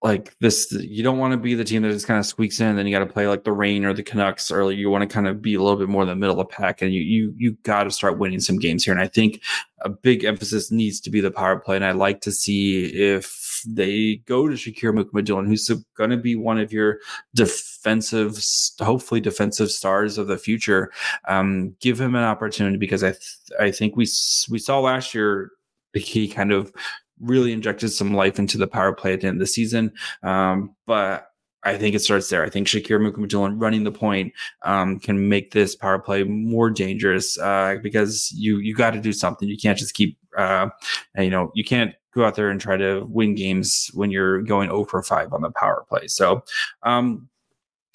like 0.00 0.36
this 0.38 0.70
you 0.70 1.02
don't 1.02 1.18
want 1.18 1.32
to 1.32 1.36
be 1.36 1.54
the 1.54 1.64
team 1.64 1.82
that 1.82 1.90
just 1.90 2.06
kind 2.06 2.20
of 2.20 2.26
squeaks 2.26 2.60
in 2.60 2.76
then 2.76 2.86
you 2.86 2.96
got 2.96 3.04
to 3.04 3.12
play 3.12 3.26
like 3.26 3.42
the 3.42 3.52
Reign 3.52 3.84
or 3.84 3.92
the 3.92 4.02
canucks 4.02 4.50
early. 4.50 4.76
You 4.76 4.90
want 4.90 5.02
to 5.02 5.12
kind 5.12 5.26
of 5.26 5.42
be 5.42 5.54
a 5.54 5.62
little 5.62 5.78
bit 5.78 5.88
more 5.88 6.02
in 6.02 6.08
the 6.08 6.14
middle 6.14 6.40
of 6.40 6.48
the 6.48 6.54
pack 6.54 6.82
and 6.82 6.94
you 6.94 7.00
you 7.00 7.34
you 7.36 7.52
got 7.64 7.84
to 7.84 7.90
start 7.90 8.18
winning 8.18 8.40
some 8.40 8.58
games 8.58 8.84
here 8.84 8.92
and 8.92 9.02
i 9.02 9.08
think 9.08 9.42
a 9.82 9.88
big 9.88 10.24
emphasis 10.24 10.70
needs 10.70 11.00
to 11.00 11.10
be 11.10 11.20
the 11.20 11.30
power 11.30 11.58
play 11.58 11.76
and 11.76 11.84
i'd 11.84 11.96
like 11.96 12.20
to 12.20 12.30
see 12.32 12.84
if 12.86 13.62
they 13.66 14.16
go 14.26 14.46
to 14.46 14.54
shakir 14.54 14.92
mukhamadullin 14.92 15.46
who's 15.46 15.68
going 15.96 16.10
to 16.10 16.16
be 16.16 16.36
one 16.36 16.58
of 16.58 16.72
your 16.72 16.98
defensive 17.34 18.38
hopefully 18.80 19.20
defensive 19.20 19.70
stars 19.70 20.18
of 20.18 20.26
the 20.26 20.38
future. 20.38 20.92
Um, 21.26 21.74
give 21.80 22.00
him 22.00 22.14
an 22.14 22.24
opportunity 22.24 22.76
because 22.76 23.02
i 23.02 23.10
th- 23.10 23.38
i 23.58 23.70
think 23.70 23.96
we 23.96 24.06
we 24.48 24.58
saw 24.58 24.80
last 24.80 25.14
year 25.14 25.50
he 25.94 26.28
kind 26.28 26.52
of 26.52 26.72
really 27.20 27.52
injected 27.52 27.90
some 27.90 28.14
life 28.14 28.38
into 28.38 28.58
the 28.58 28.66
power 28.66 28.92
play 28.92 29.12
at 29.12 29.20
the 29.20 29.28
end 29.28 29.36
of 29.36 29.40
the 29.40 29.46
season. 29.46 29.92
Um, 30.22 30.74
but 30.86 31.28
I 31.64 31.76
think 31.76 31.94
it 31.94 32.00
starts 32.00 32.28
there. 32.28 32.44
I 32.44 32.50
think 32.50 32.66
Shakir 32.66 33.00
Mukhamadullin 33.00 33.60
running 33.60 33.84
the 33.84 33.92
point 33.92 34.32
um, 34.62 34.98
can 35.00 35.28
make 35.28 35.50
this 35.50 35.74
power 35.74 35.98
play 35.98 36.22
more 36.22 36.70
dangerous 36.70 37.38
uh, 37.38 37.76
because 37.82 38.32
you 38.32 38.58
you 38.58 38.74
got 38.74 38.92
to 38.92 39.00
do 39.00 39.12
something. 39.12 39.48
You 39.48 39.58
can't 39.58 39.78
just 39.78 39.94
keep 39.94 40.16
uh, 40.36 40.68
you 41.16 41.30
know 41.30 41.50
you 41.54 41.64
can't 41.64 41.94
go 42.14 42.24
out 42.24 42.36
there 42.36 42.50
and 42.50 42.60
try 42.60 42.76
to 42.76 43.04
win 43.08 43.34
games 43.34 43.90
when 43.92 44.10
you're 44.10 44.42
going 44.42 44.70
over 44.70 45.02
5 45.02 45.32
on 45.32 45.42
the 45.42 45.50
power 45.50 45.84
play. 45.88 46.06
So 46.06 46.42
um, 46.84 47.28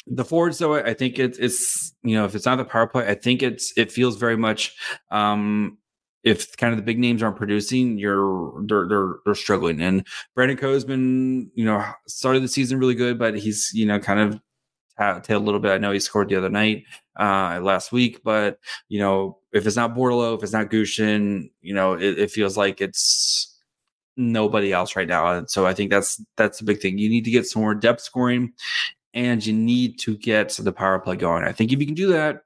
the 0.08 0.26
forwards 0.26 0.58
though 0.58 0.76
i 0.76 0.94
think 0.94 1.18
it's 1.18 1.38
it's 1.38 1.94
you 2.04 2.16
know 2.16 2.26
if 2.26 2.36
it's 2.36 2.46
not 2.46 2.58
the 2.58 2.66
power 2.66 2.88
play 2.88 3.08
i 3.08 3.16
think 3.16 3.42
it's 3.42 3.72
it 3.78 3.92
feels 3.92 4.18
very 4.18 4.36
much 4.36 4.76
um 5.12 5.78
if 6.24 6.56
kind 6.58 6.72
of 6.72 6.78
the 6.78 6.84
big 6.84 7.00
names 7.00 7.22
aren't 7.22 7.36
producing, 7.36 7.98
you're 7.98 8.54
they're 8.66 8.88
they're, 8.88 9.16
they're 9.26 9.36
struggling. 9.36 9.82
And 9.82 10.06
Brandon 10.36 10.58
Coe's 10.58 10.86
been, 10.86 11.52
you 11.54 11.66
know, 11.66 11.86
started 12.08 12.44
the 12.44 12.48
season 12.48 12.80
really 12.80 12.96
good, 12.96 13.20
but 13.20 13.38
he's 13.38 13.72
you 13.74 13.86
know 13.86 14.00
kind 14.00 14.20
of 14.20 15.24
tailed 15.24 15.42
a 15.42 15.46
little 15.46 15.60
bit. 15.60 15.72
I 15.72 15.78
know 15.78 15.92
he 15.92 16.00
scored 16.00 16.30
the 16.30 16.36
other 16.36 16.50
night 16.50 16.86
uh, 17.20 17.60
last 17.62 17.92
week, 17.92 18.22
but 18.24 18.60
you 18.90 19.00
know 19.00 19.40
if 19.52 19.68
it's 19.68 19.76
not 19.76 19.96
Bordeleau, 19.96 20.36
if 20.38 20.44
it's 20.44 20.54
not 20.54 20.70
Gushchin, 20.70 21.50
you 21.62 21.74
know 21.74 21.94
it, 21.94 22.20
it 22.20 22.32
feels 22.32 22.58
like 22.58 22.82
it's 22.82 23.50
nobody 24.16 24.72
else 24.72 24.96
right 24.96 25.08
now. 25.08 25.38
And 25.38 25.50
so 25.50 25.66
I 25.66 25.74
think 25.74 25.90
that's 25.90 26.24
that's 26.38 26.62
a 26.62 26.66
big 26.66 26.80
thing. 26.80 26.98
You 26.98 27.10
need 27.10 27.26
to 27.26 27.32
get 27.32 27.48
some 27.48 27.62
more 27.62 27.76
depth 27.76 28.02
scoring 28.02 28.54
and 29.14 29.46
you 29.46 29.54
need 29.54 30.00
to 30.00 30.18
get 30.18 30.50
the 30.50 30.72
power 30.72 31.00
play 31.00 31.16
going. 31.16 31.44
I 31.44 31.52
think 31.52 31.72
if 31.72 31.80
you 31.80 31.86
can 31.86 31.96
do 31.96 32.08
that, 32.08 32.44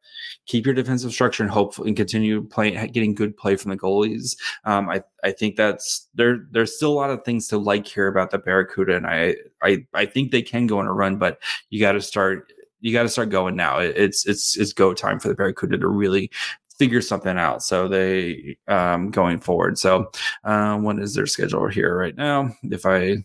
keep 0.48 0.66
your 0.66 0.74
defensive 0.74 1.12
structure 1.12 1.44
and 1.44 1.52
hope 1.52 1.78
and 1.78 1.96
continue 1.96 2.44
playing, 2.44 2.92
getting 2.92 3.14
good 3.14 3.38
play 3.38 3.56
from 3.56 3.72
the 3.72 3.78
goalies. 3.78 4.36
Um, 4.64 4.90
I 4.90 5.04
I 5.24 5.32
think 5.32 5.56
that's 5.56 6.08
there. 6.16 6.48
There's 6.52 6.76
still 6.76 6.92
a 6.92 6.96
lot 6.96 7.12
of 7.12 7.24
things 7.24 7.48
to 7.50 7.58
like 7.58 7.86
here 7.86 8.08
about 8.08 8.32
the 8.32 8.40
Barracuda, 8.40 8.96
and 8.96 9.06
I 9.06 9.36
I 9.62 9.86
I 9.94 10.06
think 10.06 10.32
they 10.32 10.42
can 10.42 10.68
go 10.68 10.80
on 10.80 10.88
a 10.88 10.94
run, 10.94 11.18
but 11.18 11.40
you 11.70 11.80
got 11.80 11.92
to 11.94 12.02
start. 12.02 12.52
You 12.80 12.94
got 12.94 13.04
to 13.04 13.10
start 13.10 13.30
going 13.30 13.56
now. 13.56 13.80
It's 13.80 14.26
it's 14.26 14.58
it's 14.58 14.74
go 14.74 14.94
time 14.94 15.20
for 15.20 15.28
the 15.28 15.36
Barracuda 15.36 15.78
to 15.78 15.88
really 15.88 16.32
figure 16.78 17.02
something 17.02 17.38
out. 17.38 17.64
So 17.64 17.88
they 17.88 18.58
um, 18.68 19.10
going 19.10 19.40
forward. 19.40 19.78
So 19.78 20.12
uh, 20.44 20.78
their 21.16 21.26
schedule 21.26 21.68
here 21.68 21.98
right 21.98 22.16
now? 22.16 22.52
If 22.64 22.86
I 22.86 23.24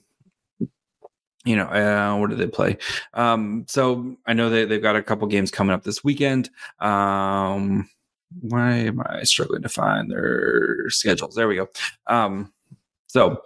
you 1.44 1.56
know, 1.56 1.64
uh, 1.64 2.26
do 2.26 2.36
they 2.36 2.46
play? 2.46 2.78
Um, 3.14 3.64
so 3.68 4.16
I 4.26 4.32
know 4.32 4.48
they, 4.48 4.64
they've 4.64 4.82
got 4.82 4.96
a 4.96 5.02
couple 5.02 5.26
games 5.28 5.50
coming 5.50 5.74
up 5.74 5.82
this 5.82 6.04
weekend. 6.04 6.50
Um, 6.80 7.88
why 8.40 8.72
am 8.72 9.02
I 9.04 9.24
struggling 9.24 9.62
to 9.62 9.68
find 9.68 10.10
their 10.10 10.88
schedules? 10.88 11.34
There 11.34 11.48
we 11.48 11.56
go. 11.56 11.68
Um, 12.06 12.52
so 13.06 13.42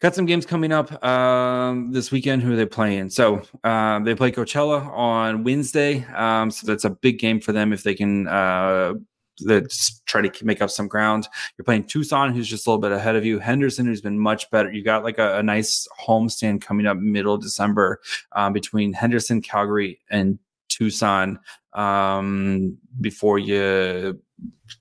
got 0.00 0.14
some 0.14 0.26
games 0.26 0.46
coming 0.46 0.72
up 0.72 1.04
um, 1.04 1.92
this 1.92 2.10
weekend. 2.10 2.42
Who 2.42 2.52
are 2.52 2.56
they 2.56 2.66
playing? 2.66 3.10
So 3.10 3.42
uh, 3.64 4.00
they 4.00 4.14
play 4.14 4.32
Coachella 4.32 4.86
on 4.88 5.44
Wednesday. 5.44 6.04
Um, 6.14 6.50
so 6.50 6.66
that's 6.66 6.84
a 6.84 6.90
big 6.90 7.18
game 7.18 7.40
for 7.40 7.52
them 7.52 7.72
if 7.72 7.82
they 7.82 7.94
can 7.94 8.26
uh, 8.26 8.94
that's 9.40 10.00
try 10.06 10.26
to 10.26 10.44
make 10.44 10.62
up 10.62 10.70
some 10.70 10.88
ground. 10.88 11.28
You're 11.56 11.64
playing 11.64 11.84
Tucson, 11.84 12.32
who's 12.32 12.48
just 12.48 12.66
a 12.66 12.70
little 12.70 12.80
bit 12.80 12.92
ahead 12.92 13.16
of 13.16 13.24
you. 13.24 13.38
Henderson, 13.38 13.86
who's 13.86 14.00
been 14.00 14.18
much 14.18 14.50
better. 14.50 14.72
You 14.72 14.82
got 14.82 15.04
like 15.04 15.18
a, 15.18 15.38
a 15.38 15.42
nice 15.42 15.86
homestand 16.00 16.60
coming 16.60 16.86
up 16.86 16.96
middle 16.96 17.36
December 17.36 18.00
um, 18.32 18.52
between 18.52 18.92
Henderson, 18.92 19.42
Calgary, 19.42 20.00
and 20.10 20.38
Tucson 20.68 21.38
um, 21.72 22.78
before 23.00 23.38
you 23.38 24.20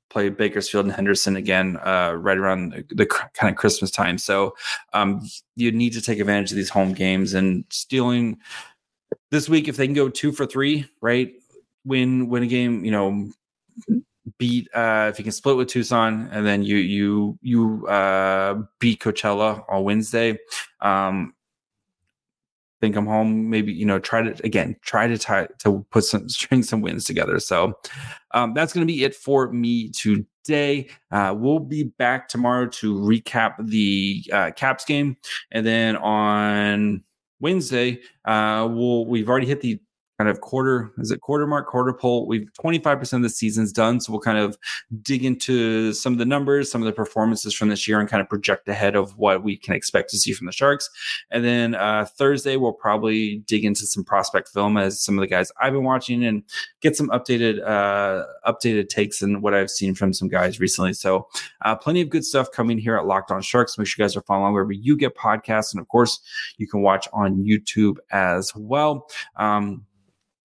play 0.09 0.29
Bakersfield 0.29 0.85
and 0.85 0.95
Henderson 0.95 1.35
again 1.35 1.77
uh, 1.83 2.13
right 2.13 2.37
around 2.37 2.71
the, 2.71 2.85
the, 2.95 3.05
kind 3.05 3.51
of 3.51 3.57
Christmas 3.57 3.91
time. 3.91 4.17
So 4.17 4.55
um, 4.93 5.21
you 5.55 5.71
need 5.71 5.91
to 5.93 6.01
take 6.01 6.19
advantage 6.19 6.51
of 6.51 6.55
these 6.55 6.69
home 6.69 6.93
games 6.93 7.33
and 7.33 7.65
stealing 7.69 8.37
this 9.31 9.49
week 9.49 9.67
if 9.67 9.75
they 9.75 9.85
can 9.85 9.93
go 9.93 10.07
two 10.09 10.31
for 10.31 10.45
three, 10.45 10.85
right? 11.01 11.33
Win 11.83 12.29
win 12.29 12.43
a 12.43 12.47
game, 12.47 12.85
you 12.85 12.91
know, 12.91 13.29
beat 14.37 14.67
uh 14.73 15.09
if 15.11 15.19
you 15.19 15.23
can 15.23 15.31
split 15.31 15.55
with 15.55 15.67
Tucson 15.67 16.29
and 16.31 16.45
then 16.45 16.63
you 16.63 16.77
you 16.77 17.37
you 17.41 17.85
uh 17.87 18.55
beat 18.79 18.99
Coachella 19.01 19.63
on 19.69 19.83
Wednesday. 19.83 20.37
Um 20.81 21.33
then 22.81 22.91
come 22.91 23.05
home, 23.05 23.49
maybe 23.49 23.71
you 23.71 23.85
know, 23.85 23.99
try 23.99 24.21
to 24.21 24.45
again 24.45 24.75
try 24.81 25.07
to 25.07 25.17
tie 25.17 25.47
to 25.59 25.85
put 25.91 26.03
some 26.03 26.27
string 26.29 26.63
some 26.63 26.81
wins 26.81 27.05
together. 27.05 27.39
So 27.39 27.73
um 28.31 28.53
that's 28.53 28.73
gonna 28.73 28.85
be 28.85 29.03
it 29.03 29.15
for 29.15 29.51
me 29.51 29.89
today. 29.89 30.89
Uh 31.11 31.35
we'll 31.37 31.59
be 31.59 31.83
back 31.83 32.27
tomorrow 32.27 32.67
to 32.67 32.95
recap 32.95 33.53
the 33.59 34.23
uh 34.33 34.51
caps 34.51 34.85
game 34.85 35.17
and 35.51 35.65
then 35.65 35.95
on 35.97 37.03
Wednesday, 37.39 38.01
uh 38.25 38.67
we'll 38.71 39.05
we've 39.05 39.29
already 39.29 39.47
hit 39.47 39.61
the 39.61 39.79
kind 40.17 40.29
of 40.29 40.41
quarter 40.41 40.91
is 40.97 41.11
it 41.11 41.21
quarter 41.21 41.45
mark 41.45 41.67
quarter 41.67 41.93
poll 41.93 42.27
we've 42.27 42.49
25% 42.61 43.13
of 43.13 43.21
the 43.21 43.29
season's 43.29 43.71
done 43.71 43.99
so 43.99 44.11
we'll 44.11 44.21
kind 44.21 44.37
of 44.37 44.57
dig 45.01 45.23
into 45.23 45.93
some 45.93 46.13
of 46.13 46.19
the 46.19 46.25
numbers 46.25 46.71
some 46.71 46.81
of 46.81 46.85
the 46.85 46.93
performances 46.93 47.53
from 47.53 47.69
this 47.69 47.87
year 47.87 47.99
and 47.99 48.09
kind 48.09 48.21
of 48.21 48.29
project 48.29 48.67
ahead 48.67 48.95
of 48.95 49.17
what 49.17 49.43
we 49.43 49.57
can 49.57 49.73
expect 49.73 50.09
to 50.09 50.17
see 50.17 50.33
from 50.33 50.45
the 50.47 50.51
sharks. 50.51 50.89
And 51.31 51.43
then 51.43 51.75
uh, 51.75 52.05
thursday 52.05 52.55
we'll 52.55 52.73
probably 52.73 53.37
dig 53.47 53.65
into 53.65 53.85
some 53.85 54.03
prospect 54.03 54.49
film 54.49 54.77
as 54.77 55.01
some 55.01 55.17
of 55.17 55.21
the 55.21 55.27
guys 55.27 55.51
i've 55.61 55.73
been 55.73 55.83
watching 55.83 56.23
and 56.23 56.43
get 56.81 56.95
some 56.95 57.09
updated 57.09 57.61
uh, 57.65 58.25
updated 58.47 58.89
takes 58.89 59.21
and 59.21 59.41
what 59.41 59.53
i've 59.53 59.69
seen 59.69 59.93
from 59.93 60.13
some 60.13 60.27
guys 60.27 60.59
recently. 60.59 60.93
So 60.93 61.27
uh, 61.63 61.75
plenty 61.75 62.01
of 62.01 62.09
good 62.09 62.25
stuff 62.25 62.51
coming 62.51 62.77
here 62.77 62.95
at 62.95 63.05
locked 63.05 63.31
on 63.31 63.41
sharks. 63.41 63.77
Make 63.77 63.87
sure 63.87 64.03
you 64.03 64.07
guys 64.07 64.15
are 64.15 64.21
following 64.21 64.53
wherever 64.53 64.71
you 64.71 64.97
get 64.97 65.15
podcasts 65.15 65.73
and 65.73 65.81
of 65.81 65.87
course 65.87 66.19
you 66.57 66.67
can 66.67 66.81
watch 66.81 67.07
on 67.13 67.37
youtube 67.37 67.97
as 68.11 68.55
well. 68.55 69.07
Um, 69.35 69.85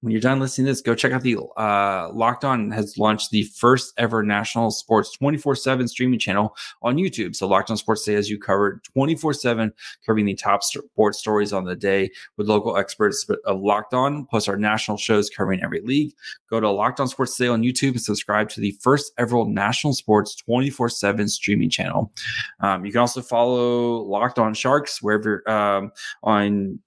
when 0.06 0.12
you're 0.12 0.22
done 0.22 0.39
listening 0.39 0.65
to 0.68 0.72
this, 0.72 0.82
go 0.82 0.94
check 0.94 1.13
out 1.13 1.24
the 1.24 1.36
uh, 1.58 2.12
Locked 2.13 2.46
On 2.46 2.70
has 2.70 2.96
launched 2.96 3.32
the 3.32 3.41
first 3.41 3.91
ever 3.98 4.22
national 4.22 4.70
sports 4.70 5.12
24 5.13 5.56
7 5.56 5.88
streaming 5.88 6.20
channel 6.20 6.56
on 6.84 6.98
YouTube. 6.98 7.36
So, 7.36 7.48
Locked 7.48 7.72
On 7.72 7.78
Sports 7.78 8.06
Day, 8.06 8.13
as 8.13 8.30
you 8.30 8.38
covered 8.38 8.84
24 8.84 9.34
7, 9.34 9.74
covering 10.06 10.28
the 10.28 10.36
top 10.36 10.62
sports 10.63 11.18
stories 11.18 11.54
on 11.54 11.65
the 11.65 11.76
day 11.76 12.12
with 12.38 12.48
local 12.48 12.78
experts 12.78 13.28
of 13.46 13.60
Locked 13.60 13.96
On, 13.96 14.26
plus 14.26 14.48
our 14.48 14.58
national 14.58 14.98
shows 14.98 15.28
covering 15.28 15.63
every 15.63 15.82
league. 15.82 16.13
Go 16.52 16.60
to 16.60 16.70
Locked 16.70 17.00
On 17.00 17.08
Sports 17.08 17.36
Day 17.36 17.48
on 17.48 17.63
YouTube 17.63 17.94
and 17.94 18.02
subscribe 18.02 18.50
to 18.50 18.62
the 18.62 18.78
first 18.82 19.12
ever 19.18 19.44
national 19.44 19.94
sports 19.94 20.36
24 20.36 20.89
7 20.89 21.28
streaming 21.28 21.72
channel. 21.72 22.12
Um, 22.60 22.86
you 22.86 22.91
can 22.91 23.02
also 23.02 23.24
follow 23.24 24.04
Locked 24.04 24.38
On 24.38 24.54
Sharks 24.54 25.02
wherever 25.02 25.50
um, 25.50 25.91
on 26.22 26.78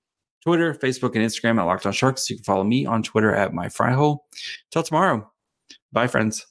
Twitter, 0.49 0.73
Facebook, 0.73 1.15
and 1.15 1.23
Instagram 1.23 1.61
at 1.61 1.65
Locked 1.65 1.85
On 1.85 1.93
Sharks. 1.93 2.31
You 2.31 2.37
can 2.37 2.45
follow 2.45 2.65
me 2.65 2.87
on 2.87 3.03
Twitter 3.03 3.35
at 3.35 3.53
my 3.53 3.69
fry 3.69 3.93
hole. 3.93 4.25
Till 4.71 4.83
tomorrow. 4.83 5.31
Bye, 5.93 6.07
friends. 6.07 6.47